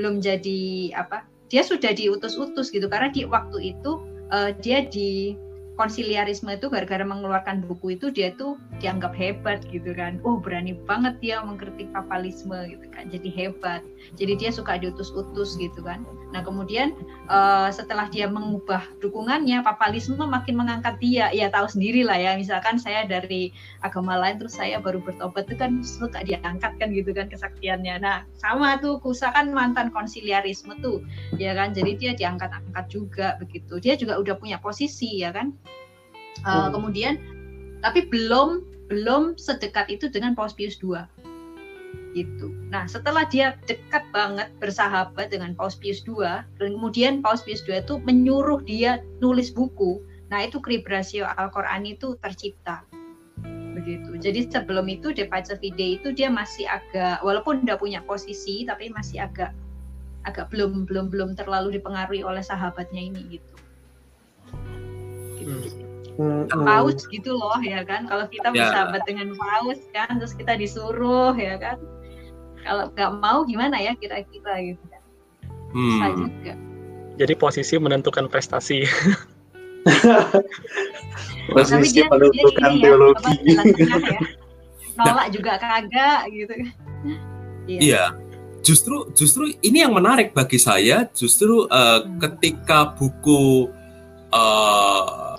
[0.00, 1.28] Belum jadi apa?
[1.52, 4.00] Dia sudah diutus-utus gitu karena di waktu itu
[4.32, 5.36] uh, dia di
[5.76, 10.20] konsiliarisme itu gara-gara mengeluarkan buku itu dia tuh dianggap hebat gitu kan.
[10.22, 13.08] Oh, berani banget dia mengkritik papalisme gitu kan.
[13.08, 13.80] Jadi hebat.
[14.20, 16.04] Jadi dia suka diutus-utus gitu kan.
[16.32, 16.96] Nah, kemudian
[17.28, 21.28] uh, setelah dia mengubah dukungannya, papalisme makin mengangkat dia.
[21.30, 22.32] Ya tahu sendiri lah ya.
[22.34, 23.52] Misalkan saya dari
[23.84, 28.00] agama lain terus saya baru bertobat itu kan suka diangkat kan gitu kan kesaktiannya.
[28.00, 31.04] Nah, sama tuh Kusa kan mantan konsiliarisme tuh.
[31.36, 31.76] Ya kan.
[31.76, 33.78] Jadi dia diangkat-angkat juga begitu.
[33.78, 35.54] Dia juga udah punya posisi ya kan
[36.42, 36.70] Uh, hmm.
[36.74, 37.14] Kemudian,
[37.84, 41.00] tapi belum belum sedekat itu dengan Paus Pius II.
[42.12, 42.52] Gitu.
[42.68, 47.96] Nah, setelah dia dekat banget bersahabat dengan Paus Pius II, kemudian Paus Pius II itu
[48.04, 50.04] menyuruh dia nulis buku.
[50.28, 52.84] Nah, itu Kribratio Al-Qur'an itu tercipta.
[53.72, 54.20] Begitu.
[54.20, 58.92] Jadi sebelum itu De Pace Fide itu dia masih agak walaupun udah punya posisi tapi
[58.92, 59.56] masih agak
[60.28, 63.54] agak belum belum belum terlalu dipengaruhi oleh sahabatnya ini gitu.
[65.40, 65.82] gitu.
[66.20, 66.44] Hmm.
[66.44, 68.68] paus gitu loh ya kan kalau kita ya.
[68.68, 71.80] bersahabat dengan paus kan terus kita disuruh ya kan
[72.62, 75.02] kalau nggak mau gimana ya kira-kira gitu kan
[75.72, 76.18] bisa hmm.
[76.18, 76.54] juga
[77.20, 78.82] jadi posisi menentukan prestasi
[81.54, 83.62] posisi menentukan ya, teologi ya,
[84.98, 85.28] nolak nah.
[85.28, 86.54] juga kagak gitu
[87.66, 87.80] iya.
[87.80, 88.04] iya
[88.62, 92.22] justru justru ini yang menarik bagi saya justru uh, hmm.
[92.22, 93.68] ketika buku
[94.30, 95.31] uh,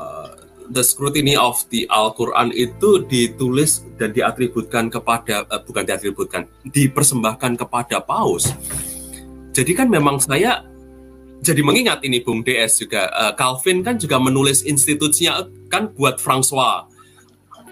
[0.72, 8.00] The Scrutiny of the Al-Quran itu ditulis dan diatributkan kepada uh, bukan diatributkan dipersembahkan kepada
[8.04, 8.52] Paus
[9.54, 10.64] jadi kan memang saya
[11.44, 16.88] jadi mengingat ini Bung DS juga uh, Calvin kan juga menulis institusinya kan buat François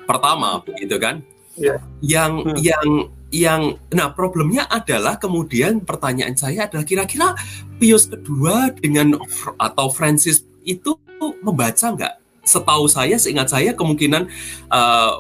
[0.04, 1.24] pertama begitu kan
[1.56, 1.80] yeah.
[2.04, 2.60] yang hmm.
[2.60, 2.88] yang
[3.32, 3.62] yang
[3.96, 7.32] nah problemnya adalah kemudian pertanyaan saya adalah kira-kira
[7.80, 9.16] Pius kedua dengan
[9.56, 11.00] atau Francis itu
[11.42, 14.28] membaca nggak setahu saya seingat saya kemungkinan
[14.70, 15.14] uh,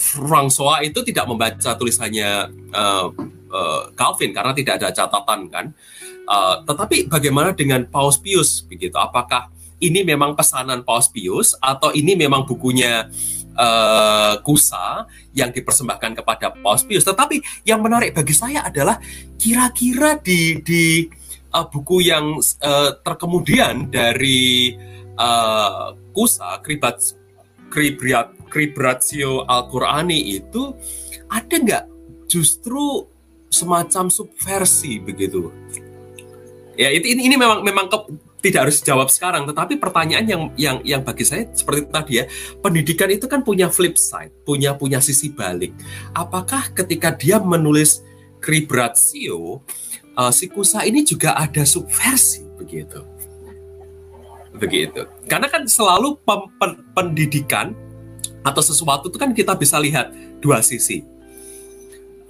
[0.00, 3.12] François itu tidak membaca tulisannya uh,
[3.52, 5.66] uh, Calvin karena tidak ada catatan kan
[6.30, 8.94] Uh, tetapi bagaimana dengan Paus Pius begitu?
[8.94, 9.50] Apakah
[9.82, 13.10] ini memang pesanan Paus Pius atau ini memang bukunya
[13.58, 17.02] uh, Kusa yang dipersembahkan kepada Paus Pius?
[17.02, 19.02] Tetapi yang menarik bagi saya adalah
[19.42, 21.10] kira-kira di di
[21.50, 24.78] uh, buku yang uh, terkemudian dari
[25.20, 27.20] uh, Kusa Kribat
[27.70, 30.74] Kribrat Kribratio Al-Qurani itu
[31.30, 31.84] ada nggak
[32.26, 33.06] justru
[33.46, 35.54] semacam subversi begitu?
[36.74, 37.98] Ya itu ini, ini memang memang ke,
[38.40, 42.24] tidak harus dijawab sekarang tetapi pertanyaan yang yang yang bagi saya seperti tadi ya.
[42.58, 45.70] Pendidikan itu kan punya flip side punya punya sisi balik.
[46.16, 48.02] Apakah ketika dia menulis
[48.42, 49.62] kribratio
[50.18, 53.19] uh, si kusa ini juga ada subversi begitu
[54.56, 57.72] begitu karena kan selalu pem, pen, pendidikan
[58.40, 61.04] atau sesuatu itu kan kita bisa lihat dua sisi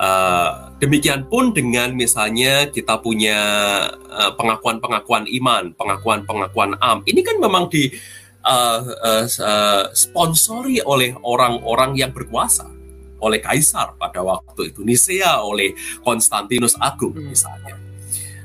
[0.01, 3.37] Uh, demikian pun dengan misalnya kita punya
[3.93, 7.05] uh, pengakuan-pengakuan iman, pengakuan-pengakuan am.
[7.05, 7.93] Ini kan memang di
[8.41, 12.64] uh, uh, uh, sponsori oleh orang-orang yang berkuasa,
[13.21, 17.29] oleh kaisar pada waktu itu, Nisea oleh Konstantinus Agung hmm.
[17.29, 17.77] misalnya.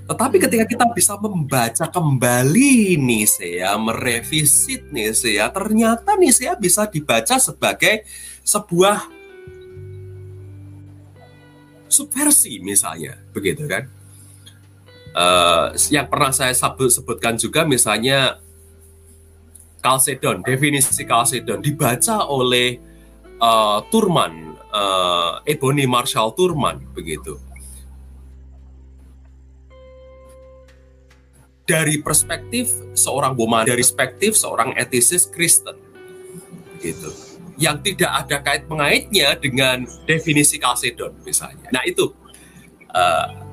[0.05, 8.05] Tetapi ketika kita bisa membaca kembali Nisea, merevisit Nisea, ternyata Nisea bisa dibaca sebagai
[8.45, 9.09] sebuah
[11.89, 13.89] subversi misalnya begitu kan?
[15.15, 18.37] Uh, yang pernah saya sebut sebutkan juga misalnya
[19.79, 22.77] Kalsedon definisi Kalsedon dibaca oleh
[23.39, 27.39] uh, Turman uh, Ebony Marshall Turman begitu
[31.65, 35.73] dari perspektif seorang boman dari perspektif seorang etisis Kristen
[36.77, 37.09] gitu
[37.57, 41.67] yang tidak ada kait mengaitnya dengan definisi kalsedon misalnya.
[41.73, 42.13] Nah itu
[42.93, 43.45] uh,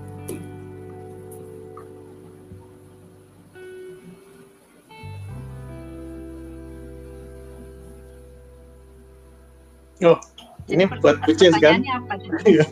[10.02, 10.18] Oh,
[10.66, 11.78] ini buat Bucis kan?
[12.42, 12.66] Iya.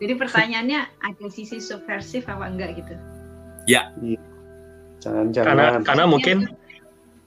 [0.00, 2.96] Jadi pertanyaannya ada sisi subversif apa enggak gitu?
[3.64, 3.90] Ya.
[5.00, 5.46] Jangan-jangan.
[5.48, 6.36] Karena karena mungkin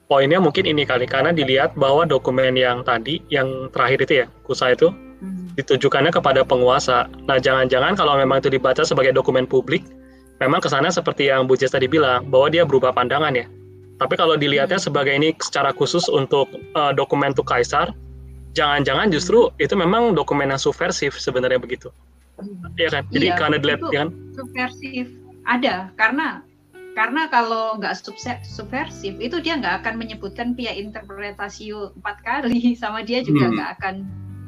[0.08, 4.74] poinnya mungkin ini kali karena dilihat bahwa dokumen yang tadi yang terakhir itu ya kusa
[4.74, 5.54] itu hmm.
[5.60, 7.12] ditujukannya kepada penguasa.
[7.28, 9.84] Nah jangan-jangan kalau memang itu dibaca sebagai dokumen publik,
[10.40, 13.46] memang kesannya seperti yang Bu Jess tadi bilang bahwa dia berubah pandangan ya.
[13.98, 14.88] Tapi kalau dilihatnya hmm.
[14.88, 17.92] sebagai ini secara khusus untuk uh, dokumen untuk kaisar,
[18.54, 21.90] jangan-jangan justru itu memang dokumen yang subversif sebenarnya begitu.
[22.78, 23.04] Iya kan?
[23.10, 25.10] Jadi iya, karena dilihat kan subversif
[25.48, 26.44] ada karena
[26.98, 27.94] karena kalau nggak
[28.44, 33.54] subversif itu dia nggak akan menyebutkan pihak interpretasi empat kali sama dia juga hmm.
[33.56, 33.78] nggak hmm.
[33.80, 33.96] akan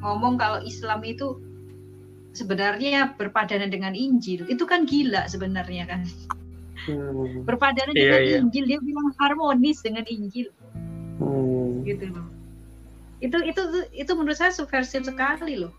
[0.04, 1.40] ngomong kalau Islam itu
[2.36, 6.02] sebenarnya berpadanan dengan Injil itu kan gila sebenarnya kan
[6.90, 7.46] hmm.
[7.48, 8.40] berpadanan yeah, dengan yeah.
[8.44, 10.52] Injil dia bilang harmonis dengan Injil
[11.22, 11.86] hmm.
[11.88, 12.28] gitu loh
[13.20, 13.62] itu itu
[13.94, 15.72] itu menurut saya subversif sekali loh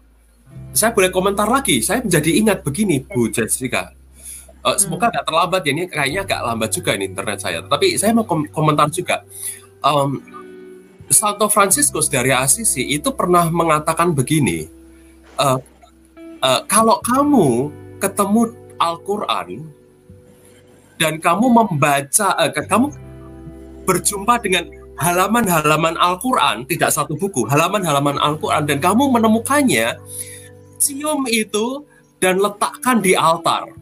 [0.71, 4.00] saya boleh komentar lagi saya menjadi ingat begini Bu Jessica
[4.61, 7.65] Uh, semoga nggak terlambat ya ini kayaknya agak lambat juga ini internet saya.
[7.65, 9.25] Tapi saya mau kom komentar juga.
[9.81, 10.21] Um,
[11.11, 14.69] Santo Franciscus dari Assisi itu pernah mengatakan begini,
[15.41, 15.59] uh,
[16.45, 19.49] uh, kalau kamu ketemu Al-Quran
[21.01, 22.93] dan kamu membaca, uh, kamu
[23.89, 24.69] berjumpa dengan
[25.01, 29.97] halaman-halaman Al-Quran, tidak satu buku, halaman-halaman Al-Quran, dan kamu menemukannya,
[30.77, 31.89] cium itu
[32.21, 33.80] dan letakkan di altar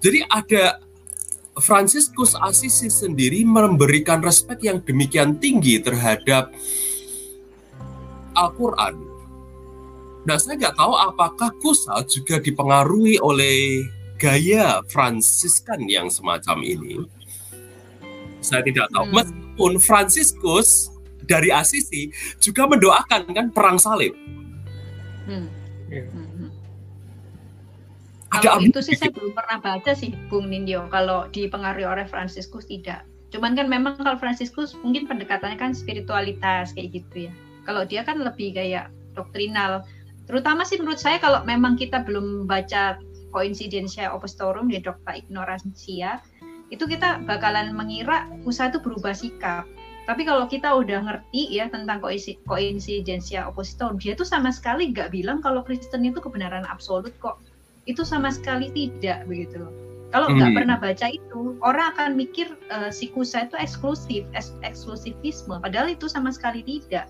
[0.00, 0.80] Jadi ada
[1.60, 6.48] Franciscus Assisi sendiri memberikan respek yang demikian tinggi terhadap
[8.32, 8.96] Al-Quran.
[10.24, 13.84] Nah, saya nggak tahu apakah Kusa juga dipengaruhi oleh
[14.20, 17.04] gaya Fransiskan yang semacam ini.
[18.40, 19.04] Saya tidak tahu.
[19.08, 19.16] Hmm.
[19.20, 20.92] Meskipun Franciscus
[21.28, 22.08] dari Assisi
[22.40, 24.16] juga mendoakan kan perang salib.
[25.28, 25.48] Hmm.
[25.92, 26.04] Iya.
[26.08, 26.29] Hmm, hmm.
[28.30, 30.86] Ada Kalau itu sih saya belum pernah baca sih, Bung Nindyo.
[30.94, 33.02] Kalau dipengaruhi oleh Franciscus tidak.
[33.34, 37.32] Cuman kan memang kalau Franciscus mungkin pendekatannya kan spiritualitas kayak gitu ya.
[37.66, 39.82] Kalau dia kan lebih kayak doktrinal.
[40.30, 46.22] Terutama sih menurut saya kalau memang kita belum baca Coincidentia Opostorum di Docta Ignorantia,
[46.70, 49.66] itu kita bakalan mengira usaha itu berubah sikap.
[50.06, 52.02] Tapi kalau kita udah ngerti ya tentang
[52.46, 57.38] Coincidentia Oppositorum, dia tuh sama sekali nggak bilang kalau Kristen itu kebenaran absolut kok
[57.88, 59.72] itu sama sekali tidak begitu loh.
[60.10, 60.58] Kalau nggak Hmm.
[60.58, 65.54] pernah baca itu, orang akan mikir eh, si Kusa itu eksklusif, eks- eksklusivisme.
[65.62, 67.06] Padahal itu sama sekali tidak.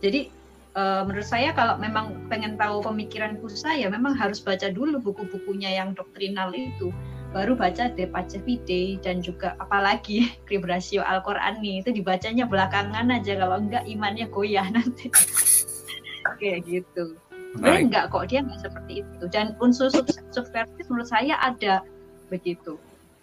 [0.00, 0.32] Jadi
[0.74, 5.70] eh, menurut saya kalau memang pengen tahu pemikiran Kusa ya memang harus baca dulu buku-bukunya
[5.70, 6.90] yang doktrinal itu.
[7.30, 13.60] Baru baca De Pace Fidei dan juga apalagi Kribrasio Al-Qur'ani itu dibacanya belakangan aja kalau
[13.60, 15.12] enggak imannya goyah nanti.
[16.40, 17.20] Kayak gitu.
[17.54, 17.86] Sebenarnya Baik.
[17.86, 21.86] enggak kok dia enggak seperti itu dan unsur sub- subversif menurut saya ada
[22.26, 22.74] begitu.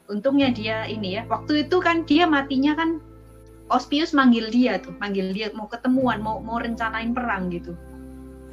[0.08, 3.04] Untungnya dia ini ya waktu itu kan dia matinya kan
[3.72, 7.72] Ospius manggil dia tuh, manggil dia mau ketemuan, mau mau rencanain perang gitu.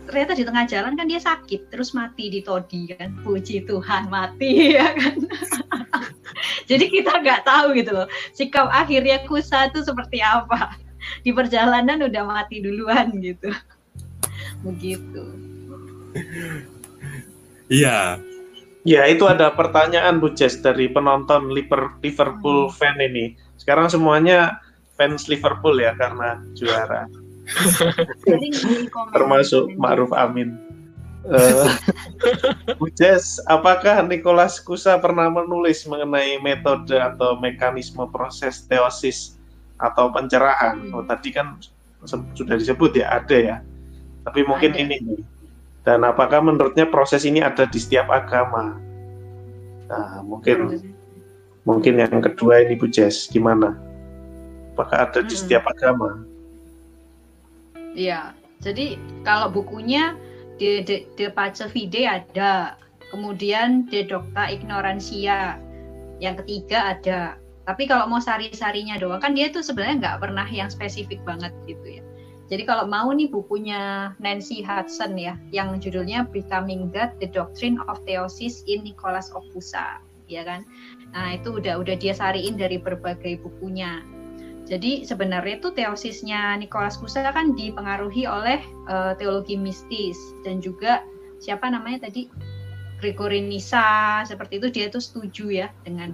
[0.07, 3.19] Ternyata di tengah jalan kan dia sakit, terus mati di Todi kan.
[3.27, 5.19] Puji Tuhan mati ya kan.
[6.71, 10.75] Jadi kita nggak tahu gitu loh, sikap akhirnya Kusa itu seperti apa.
[11.23, 13.51] Di perjalanan udah mati duluan gitu.
[14.67, 15.48] Begitu.
[17.69, 18.17] Iya.
[18.89, 23.37] Ya, itu ada pertanyaan Bu Jess dari penonton Liver- Liverpool fan ini.
[23.61, 24.57] Sekarang semuanya
[24.97, 27.05] fans Liverpool ya karena juara,
[29.15, 30.57] termasuk Ma'ruf Amin.
[31.29, 31.69] Eh,
[32.81, 39.37] Bu Jess, apakah Nicholas Kusa pernah menulis mengenai metode atau mekanisme proses teosis
[39.77, 40.89] atau pencerahan?
[40.97, 41.61] Oh, tadi kan
[42.09, 43.57] sudah disebut ya, ada ya.
[44.25, 44.81] Tapi mungkin Ada.
[44.81, 45.21] ini nih.
[45.89, 48.77] Dan apakah menurutnya proses ini ada di setiap agama?
[49.89, 50.77] Nah, mungkin
[51.65, 53.73] mungkin yang kedua ini Bu Jess, gimana?
[54.77, 55.41] Apakah ada di Mm-mm.
[55.41, 56.21] setiap agama?
[57.97, 58.37] Iya.
[58.61, 60.13] Jadi kalau bukunya
[60.61, 62.77] De, De, De Pace Fide ada,
[63.09, 65.57] kemudian De Docta Ignorantia,
[66.21, 67.41] yang ketiga ada.
[67.65, 71.97] Tapi kalau mau sari-sarinya doang kan dia tuh sebenarnya nggak pernah yang spesifik banget gitu
[71.97, 72.05] ya.
[72.49, 78.01] Jadi kalau mau nih bukunya Nancy Hudson ya, yang judulnya Becoming God: The Doctrine of
[78.09, 80.01] Theosis in Nicholas of Cusa,
[80.33, 80.65] ya kan?
[81.13, 84.01] Nah itu udah udah dia sariin dari berbagai bukunya.
[84.69, 91.05] Jadi sebenarnya itu teosisnya Nicholas Cusa kan dipengaruhi oleh eh, teologi mistis dan juga
[91.41, 92.29] siapa namanya tadi
[92.99, 96.13] Gregory Nisa seperti itu dia tuh setuju ya dengan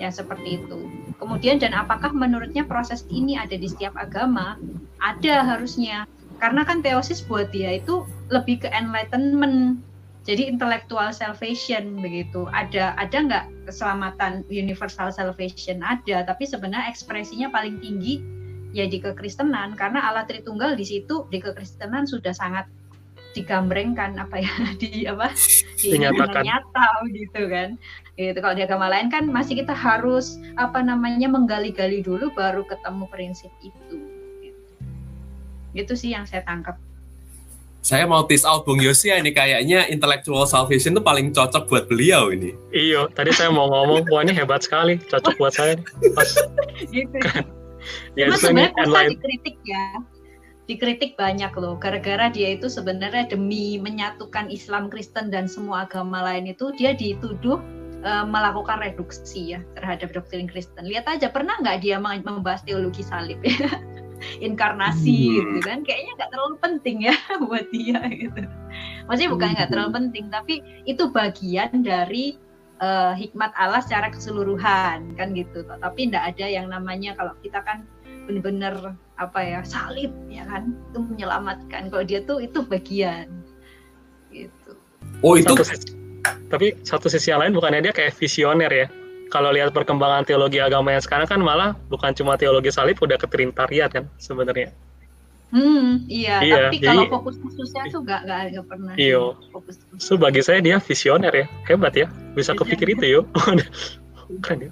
[0.00, 0.88] yang seperti itu.
[1.20, 4.58] Kemudian dan apakah menurutnya proses ini ada di setiap agama?
[5.00, 6.08] Ada harusnya.
[6.42, 9.80] Karena kan teosis buat dia itu lebih ke enlightenment.
[10.24, 12.48] Jadi intellectual salvation begitu.
[12.50, 15.84] Ada ada nggak keselamatan universal salvation?
[15.84, 18.24] Ada, tapi sebenarnya ekspresinya paling tinggi
[18.74, 22.66] ya di kekristenan karena Allah Tritunggal di situ di kekristenan sudah sangat
[23.34, 25.34] digambrengkan apa ya di apa
[25.76, 27.76] di nyata gitu kan.
[28.14, 33.04] Gitu kalau di agama lain kan masih kita harus apa namanya menggali-gali dulu baru ketemu
[33.10, 33.98] prinsip itu.
[34.40, 34.62] Gitu.
[35.74, 36.78] itu sih yang saya tangkap.
[37.84, 42.32] Saya mau tease out Bung Yosia ini kayaknya intellectual salvation itu paling cocok buat beliau
[42.32, 42.56] ini.
[42.72, 45.76] Iyo, tadi saya mau ngomong, wah ini hebat sekali, cocok buat saya.
[46.16, 46.32] Pas,
[46.96, 47.18] gitu.
[48.16, 49.84] ya Cuma itu sebenarnya enlighten- dikritik ya
[50.64, 56.48] dikritik banyak loh gara-gara dia itu sebenarnya demi menyatukan Islam Kristen dan semua agama lain
[56.48, 57.60] itu dia dituduh
[58.00, 60.88] eh, melakukan reduksi ya terhadap doktrin Kristen.
[60.88, 63.40] Lihat aja pernah nggak dia membahas teologi salib?
[63.44, 63.68] Ya
[64.40, 65.36] inkarnasi Hmm.
[65.36, 68.40] gitu kan kayaknya nggak terlalu penting ya buat dia gitu.
[69.04, 70.54] Maksudnya bukan nggak terlalu penting tapi
[70.88, 72.40] itu bagian dari
[72.80, 75.60] eh, hikmat Allah secara keseluruhan kan gitu.
[75.68, 77.84] Tapi tidak ada yang namanya kalau kita kan
[78.24, 80.74] benar-benar apa ya salib ya kan?
[80.90, 81.88] Itu menyelamatkan.
[81.88, 83.30] Kalau dia tuh itu bagian.
[84.28, 84.70] Gitu.
[85.22, 85.94] Oh itu satu sisi-
[86.48, 88.86] tapi satu sisi yang lain bukannya dia kayak visioner ya?
[89.28, 93.26] Kalau lihat perkembangan teologi agama yang sekarang kan malah bukan cuma teologi salib udah ke
[93.26, 94.70] Trinitarian kan sebenarnya.
[95.50, 99.38] Hmm iya, Iya, tapi jadi- kalau fokus khususnya tuh gak, gak, gak pernah Iya.
[99.50, 101.46] fokus so bagi saya dia visioner ya.
[101.64, 102.06] Hebat ya.
[102.34, 102.58] Bisa Visioner.
[102.58, 103.20] kepikir itu yo.
[104.34, 104.70] Bukan ya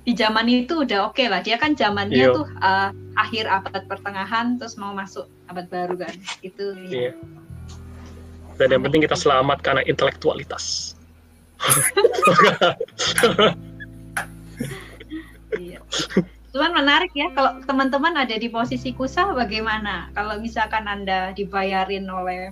[0.00, 1.44] di zaman itu udah oke lah.
[1.44, 2.32] Dia kan zamannya Iya.
[2.32, 2.88] tuh uh,
[3.20, 6.14] akhir abad pertengahan terus mau masuk abad baru kan.
[6.40, 7.12] Itu Iya.
[8.56, 10.96] Dan yang penting kita selamat karena intelektualitas.
[15.56, 15.80] Iya.
[16.50, 20.10] Cuman menarik ya kalau teman-teman ada di posisi kusa bagaimana?
[20.18, 22.50] Kalau misalkan Anda dibayarin oleh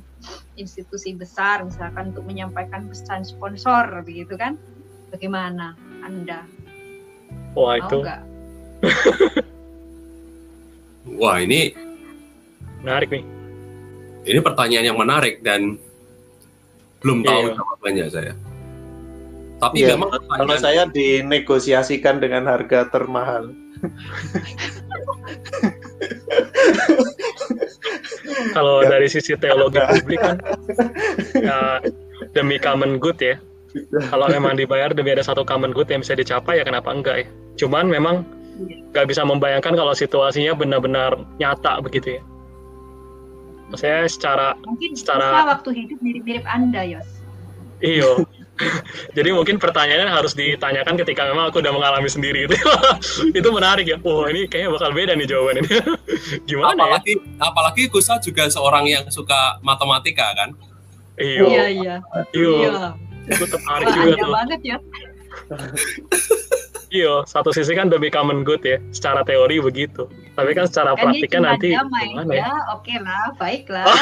[0.55, 4.55] institusi besar misalkan untuk menyampaikan pesan sponsor begitu kan?
[5.11, 5.75] Bagaimana
[6.07, 6.47] Anda?
[7.59, 7.99] Wah Mau itu?
[11.19, 11.73] Wah ini
[12.79, 13.25] menarik nih.
[14.25, 15.77] ini pertanyaan yang menarik dan
[17.01, 17.55] belum tahu Iya.
[17.57, 18.33] jawabannya saya.
[19.59, 23.51] Tapi Iya, memang Kalau pertanyaan saya dinegosiasikan dengan harga termahal.
[28.53, 28.89] Kalau Ya.
[28.91, 30.37] dari sisi teologi publik kan
[31.35, 31.81] ya,
[32.33, 33.37] demi common good ya.
[34.09, 37.27] Kalau memang dibayar demi ada satu common good yang bisa dicapai ya kenapa enggak ya?
[37.61, 38.25] Cuman memang
[38.91, 42.23] nggak bisa membayangkan kalau situasinya benar-benar nyata begitu ya.
[43.69, 47.09] Maksudnya secara Mungkin secara- kusa waktu hidup mirip-mirip Anda, Yos.
[47.85, 48.25] iyo.
[49.17, 52.59] Jadi mungkin pertanyaannya harus ditanyakan ketika memang aku udah mengalami sendiri gitu.
[53.39, 54.03] itu menarik ya.
[54.03, 55.63] Wah ini kayaknya bakal beda nih jawabannya.
[56.51, 56.99] Gimana ya?
[56.99, 60.59] apalagi apalagi Gusa juga seorang yang suka matematika kan.
[61.19, 61.47] Iyo.
[61.47, 61.95] Iya, iya.
[62.35, 62.53] Iyo.
[62.67, 62.81] Iya.
[63.29, 64.33] Itu tertarik Wah, juga Anda tuh.
[64.33, 64.77] banget ya.
[66.89, 70.09] Iya, satu sisi kan demi common good ya, secara teori begitu.
[70.33, 72.17] Tapi kan secara Kan kan nanti damai.
[72.17, 72.49] gimana ya?
[72.49, 73.85] Ya, oke lah, baiklah.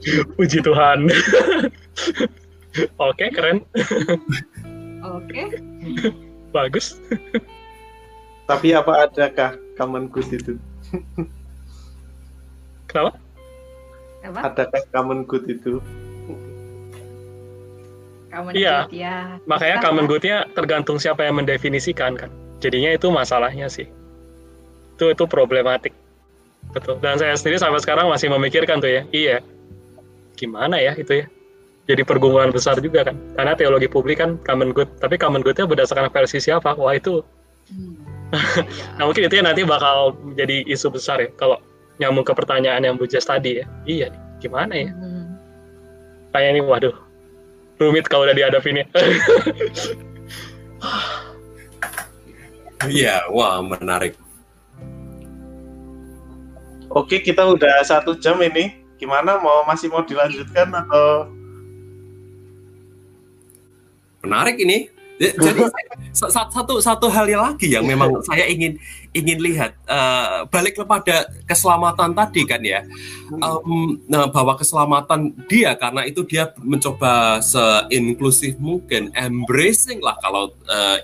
[0.00, 0.24] Gitu.
[0.40, 1.04] Puji Tuhan.
[3.02, 3.66] Oke, keren,
[5.02, 5.42] Oke.
[6.54, 6.96] bagus.
[8.46, 10.54] Tapi apa adakah common good itu?
[12.86, 13.18] Kenapa?
[14.22, 14.38] Apa?
[14.48, 15.82] Adakah common good itu?
[18.30, 18.86] Common Iya.
[18.86, 19.16] good, ya.
[19.44, 20.10] Makanya Bisa, common ya.
[20.10, 22.30] good-nya tergantung siapa yang mendefinisikan kan.
[22.62, 23.90] Jadinya itu masalahnya sih.
[24.94, 25.90] Itu itu problematik.
[26.70, 27.02] Betul.
[27.02, 29.02] Dan saya sendiri sampai sekarang masih memikirkan tuh ya.
[29.10, 29.42] Iya.
[30.38, 31.26] Gimana ya itu ya?
[31.90, 33.18] Jadi pergumulan besar juga kan.
[33.34, 36.78] Karena teologi publik kan common good, tapi common good-nya berdasarkan versi siapa?
[36.78, 37.22] Wah, itu
[37.70, 37.94] Hmm.
[38.98, 41.62] Nah mungkin itu ya nanti bakal jadi isu besar ya kalau
[42.02, 43.66] nyambung ke pertanyaan yang Bu Jess tadi ya.
[43.86, 44.08] Iya
[44.42, 44.90] gimana ya?
[44.90, 45.38] Hmm.
[46.34, 46.94] Kayak ini waduh
[47.80, 48.86] rumit kalau udah dihadapin ya.
[52.84, 54.16] Iya, wah menarik.
[56.92, 58.76] Oke, kita udah satu jam ini.
[59.00, 59.40] Gimana?
[59.40, 61.32] Mau masih mau dilanjutkan atau?
[64.20, 64.92] Menarik ini.
[65.20, 65.60] Jadi
[66.16, 68.76] sa- sa- satu satu hal yang lagi yang memang saya ingin
[69.10, 72.86] ingin lihat eh, balik kepada keselamatan tadi kan ya.
[73.30, 80.54] Em, nah, bahwa keselamatan dia karena itu dia mencoba se-inklusif mungkin, embracing lah kalau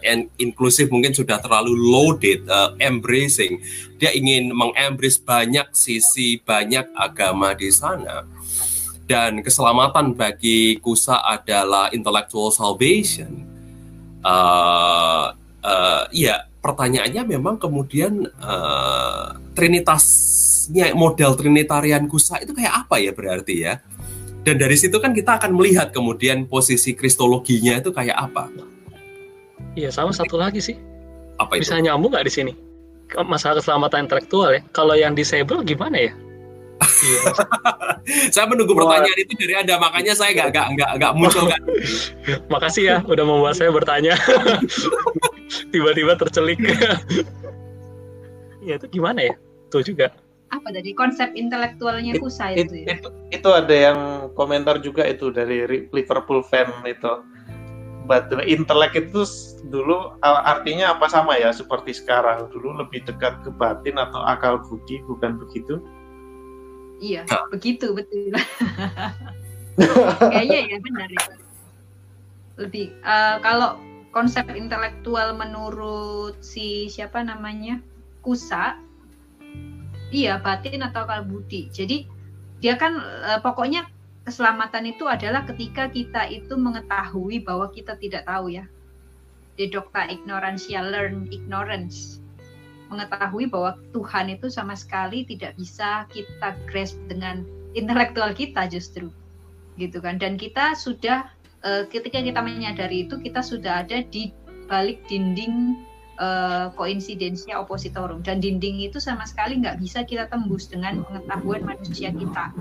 [0.03, 3.59] en- inklusif mungkin sudah terlalu loaded, eh, embracing.
[3.99, 8.23] Dia ingin mengembrace banyak sisi, banyak agama di sana.
[9.07, 13.47] Dan keselamatan bagi Kusa adalah intellectual salvation.
[14.27, 15.27] Eh,
[15.63, 23.55] eh, ya, pertanyaannya memang kemudian eh, trinitasnya model trinitarian Kusa itu kayak apa ya berarti
[23.63, 23.79] ya?
[24.43, 28.51] Dan dari situ kan kita akan melihat kemudian posisi kristologinya itu kayak apa?
[29.75, 30.79] Iya sama satu lagi sih
[31.37, 31.67] Apa itu?
[31.67, 32.53] bisa nyambung nggak di sini?
[33.27, 34.63] Masalah keselamatan intelektual ya.
[34.75, 36.13] Kalau yang disable gimana ya?
[36.77, 37.21] Iya.
[38.35, 38.87] Saya menunggu Wah.
[38.87, 41.61] pertanyaan itu dari Anda, makanya saya nggak nggak nggak nggak munculkan.
[42.53, 44.15] Makasih ya udah membuat saya bertanya.
[45.75, 46.63] Tiba-tiba tercelik.
[48.63, 49.35] Iya itu gimana ya?
[49.71, 50.15] Tuh juga.
[50.55, 52.95] Apa tadi konsep intelektualnya It- Kusa It- itu ya?
[52.95, 53.99] itu, itu ada yang
[54.39, 57.23] komentar juga itu dari Ri- Liverpool fan itu.
[58.07, 59.27] But the intellect itu
[59.67, 65.03] dulu artinya apa sama ya seperti sekarang dulu lebih dekat ke batin atau akal budi
[65.11, 65.83] bukan begitu?
[66.97, 68.33] Iya, begitu betul.
[70.33, 71.33] Kayaknya ya benar itu.
[72.57, 73.77] Lebih eh, kalau
[74.17, 77.85] konsep intelektual menurut si siapa namanya
[78.25, 78.81] Kusa,
[80.09, 81.69] iya batin atau akal budi.
[81.69, 82.09] Jadi
[82.65, 82.97] dia kan
[83.29, 83.85] eh, pokoknya
[84.25, 88.65] keselamatan itu adalah ketika kita itu mengetahui bahwa kita tidak tahu ya.
[89.61, 92.25] Dedocta ignorantia learn ignorance.
[92.89, 97.43] Mengetahui bahwa Tuhan itu sama sekali tidak bisa kita grasp dengan
[97.75, 99.11] intelektual kita justru
[99.77, 100.17] gitu kan.
[100.17, 101.29] Dan kita sudah
[101.67, 104.33] eh, ketika kita menyadari itu kita sudah ada di
[104.67, 105.79] balik dinding
[106.19, 112.11] uh, koinsidensia oppositorum dan dinding itu sama sekali nggak bisa kita tembus dengan pengetahuan manusia
[112.13, 112.53] kita.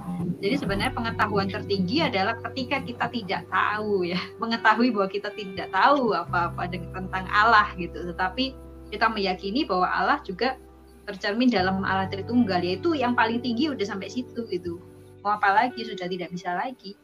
[0.43, 6.13] Jadi sebenarnya pengetahuan tertinggi adalah ketika kita tidak tahu ya, mengetahui bahwa kita tidak tahu
[6.13, 8.53] apa-apa tentang Allah gitu, tetapi
[8.89, 10.59] kita meyakini bahwa Allah juga
[11.05, 14.81] tercermin dalam Allah Tritunggal yaitu yang paling tinggi udah sampai situ gitu.
[15.21, 16.97] Mau apa lagi sudah tidak bisa lagi.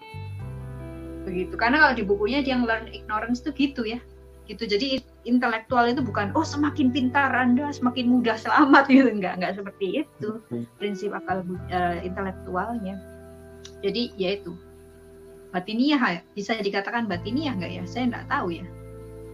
[1.25, 1.53] Begitu.
[1.53, 4.01] Karena kalau di bukunya yang learn ignorance itu gitu ya
[4.51, 9.55] gitu jadi intelektual itu bukan oh semakin pintar anda semakin mudah selamat gitu enggak enggak
[9.55, 10.65] seperti itu hmm.
[10.75, 12.99] prinsip akal uh, intelektualnya
[13.79, 14.51] jadi ya itu
[15.55, 18.65] batiniah bisa dikatakan batiniah enggak ya saya enggak tahu ya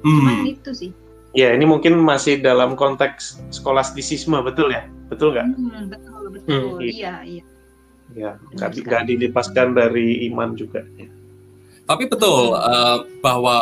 [0.06, 0.16] hmm.
[0.22, 0.92] cuman itu sih
[1.38, 6.90] ya ini mungkin masih dalam konteks skolastisisme betul ya betul nggak hmm, betul betul hmm.
[6.90, 7.44] iya iya
[8.18, 11.06] ya nggak dilepaskan dari iman juga ya.
[11.86, 12.58] tapi betul hmm.
[12.58, 13.58] uh, bahwa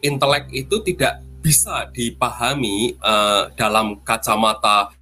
[0.00, 4.96] intelek itu tidak bisa dipahami uh, dalam kacamata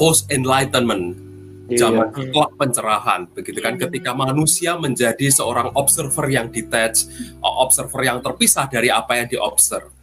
[0.00, 1.20] post enlightenment
[1.68, 1.84] iya.
[1.84, 3.84] zaman setelah pencerahan begitu kan iya.
[3.84, 7.12] ketika manusia menjadi seorang observer yang detached
[7.44, 9.95] observer yang terpisah dari apa yang diobserv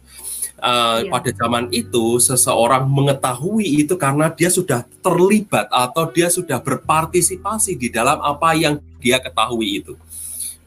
[0.54, 1.10] Uh, iya.
[1.10, 7.92] pada zaman itu seseorang mengetahui itu karena dia sudah terlibat atau dia sudah berpartisipasi di
[7.92, 9.92] dalam apa yang dia ketahui itu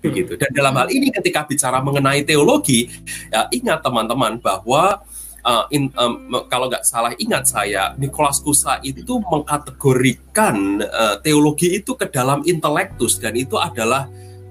[0.02, 0.38] begitu.
[0.38, 2.90] Dan dalam hal ini ketika bicara mengenai teologi,
[3.34, 5.02] ya ingat teman-teman bahwa
[5.44, 11.98] uh, in, um, kalau nggak salah ingat saya, Nicholas Kusa itu mengkategorikan uh, teologi itu
[11.98, 14.08] ke dalam intelektus dan itu adalah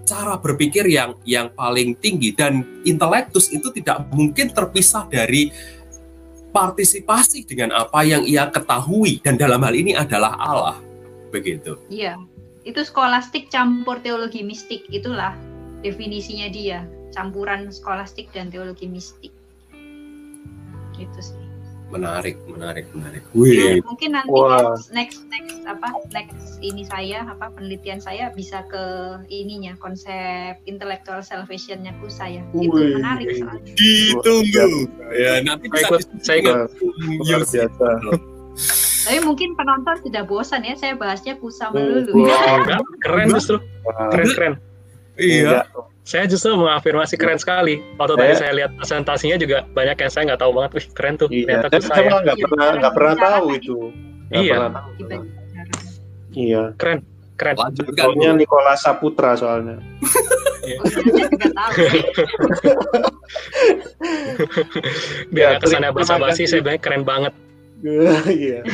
[0.06, 5.50] cara berpikir yang yang paling tinggi dan intelektus itu tidak mungkin terpisah dari
[6.54, 10.78] partisipasi dengan apa yang ia ketahui dan dalam hal ini adalah Allah.
[11.34, 11.76] Begitu.
[11.90, 12.16] Iya.
[12.62, 15.34] Itu skolastik campur teologi mistik itulah
[15.82, 16.86] definisinya dia.
[17.12, 19.34] Campuran skolastik dan teologi mistik.
[20.96, 21.45] Gitu sih
[21.86, 23.78] menarik menarik menarik Wih.
[23.78, 24.74] Ya, mungkin nanti Wah.
[24.90, 28.84] next next apa next ini saya apa penelitian saya bisa ke
[29.30, 32.98] ininya konsep intellectual salvationnya ku saya itu Wih.
[32.98, 36.70] menarik soalnya ditunggu ya nanti bisa ikut saya ikut
[37.54, 37.78] biasa
[39.06, 42.26] tapi mungkin penonton sudah bosan ya, saya bahasnya kusa melulu.
[42.26, 43.62] Enggak, keren justru.
[43.86, 44.54] Keren, keren.
[45.14, 45.62] Iya.
[46.06, 47.82] Saya justru mengafirmasi keren sekali.
[47.98, 50.70] Waktu tadi saya lihat presentasinya juga banyak yang saya nggak tahu banget.
[50.78, 51.26] Wih, keren tuh.
[51.34, 51.66] Iya.
[51.66, 53.90] Ternyata saya nggak iya, pernah nggak pernah tahu itu.
[54.30, 54.70] iya.
[56.30, 56.62] Iya.
[56.78, 57.02] Keren.
[57.34, 57.58] Keren.
[57.58, 59.82] Soalnya Nikola Saputra soalnya.
[65.34, 67.34] Biar ya, kesannya basa-basi, saya bilang keren banget.
[68.30, 68.64] Iya.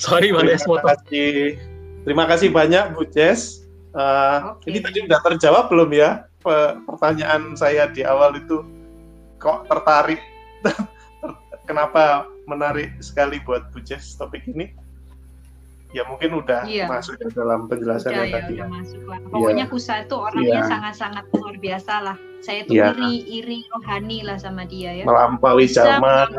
[0.00, 1.58] Sorry Bang Terima kasih.
[2.06, 3.66] Terima kasih banyak Bu Jess.
[3.92, 4.72] Uh, okay.
[4.72, 6.31] Ini tadi sudah terjawab belum ya
[6.86, 8.62] pertanyaan saya di awal itu
[9.38, 10.20] kok tertarik
[11.68, 14.70] kenapa menarik sekali buat Bu Jess topik ini?
[15.92, 16.88] Ya mungkin udah iya.
[16.88, 18.54] masuk ya dalam penjelasan yang ya, tadi.
[18.56, 19.18] Udah masuk lah.
[19.28, 19.72] Pokoknya iya.
[19.76, 20.70] Kusa itu orangnya iya.
[20.72, 22.16] sangat-sangat luar biasa lah.
[22.40, 22.96] Saya tuh iya.
[22.96, 25.04] iri iri rohani lah sama dia ya.
[25.04, 26.32] Melampaui zaman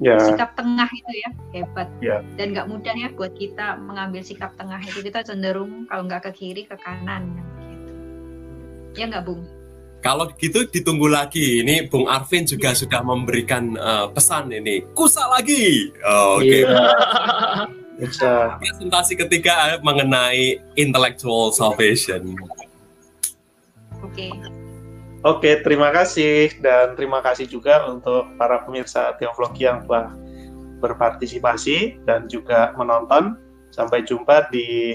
[0.00, 0.16] ya.
[0.24, 2.16] sikap tengah itu ya hebat ya.
[2.38, 6.32] dan nggak mudah ya buat kita mengambil sikap tengah itu kita cenderung kalau nggak ke
[6.38, 7.34] kiri ke kanan
[8.98, 9.46] ya nggak bung
[9.98, 11.62] kalau gitu ditunggu lagi.
[11.66, 14.86] Ini Bung Arvin juga sudah memberikan uh, pesan ini.
[14.94, 15.90] Kusa lagi.
[16.06, 16.62] Oh, Oke.
[16.62, 16.62] Okay.
[18.06, 18.62] Bisa.
[18.62, 22.30] Presentasi ketiga mengenai intellectual salvation.
[23.98, 24.30] Oke.
[24.30, 24.32] Okay.
[25.26, 30.14] Oke, terima kasih dan terima kasih juga untuk para pemirsa Teovlogi yang telah
[30.78, 33.34] berpartisipasi dan juga menonton.
[33.74, 34.94] Sampai jumpa di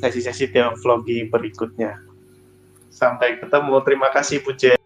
[0.00, 2.11] sesi-sesi Teovlogi berikutnya.
[2.92, 3.80] Sampai ketemu.
[3.80, 4.81] Terima kasih, Pujen.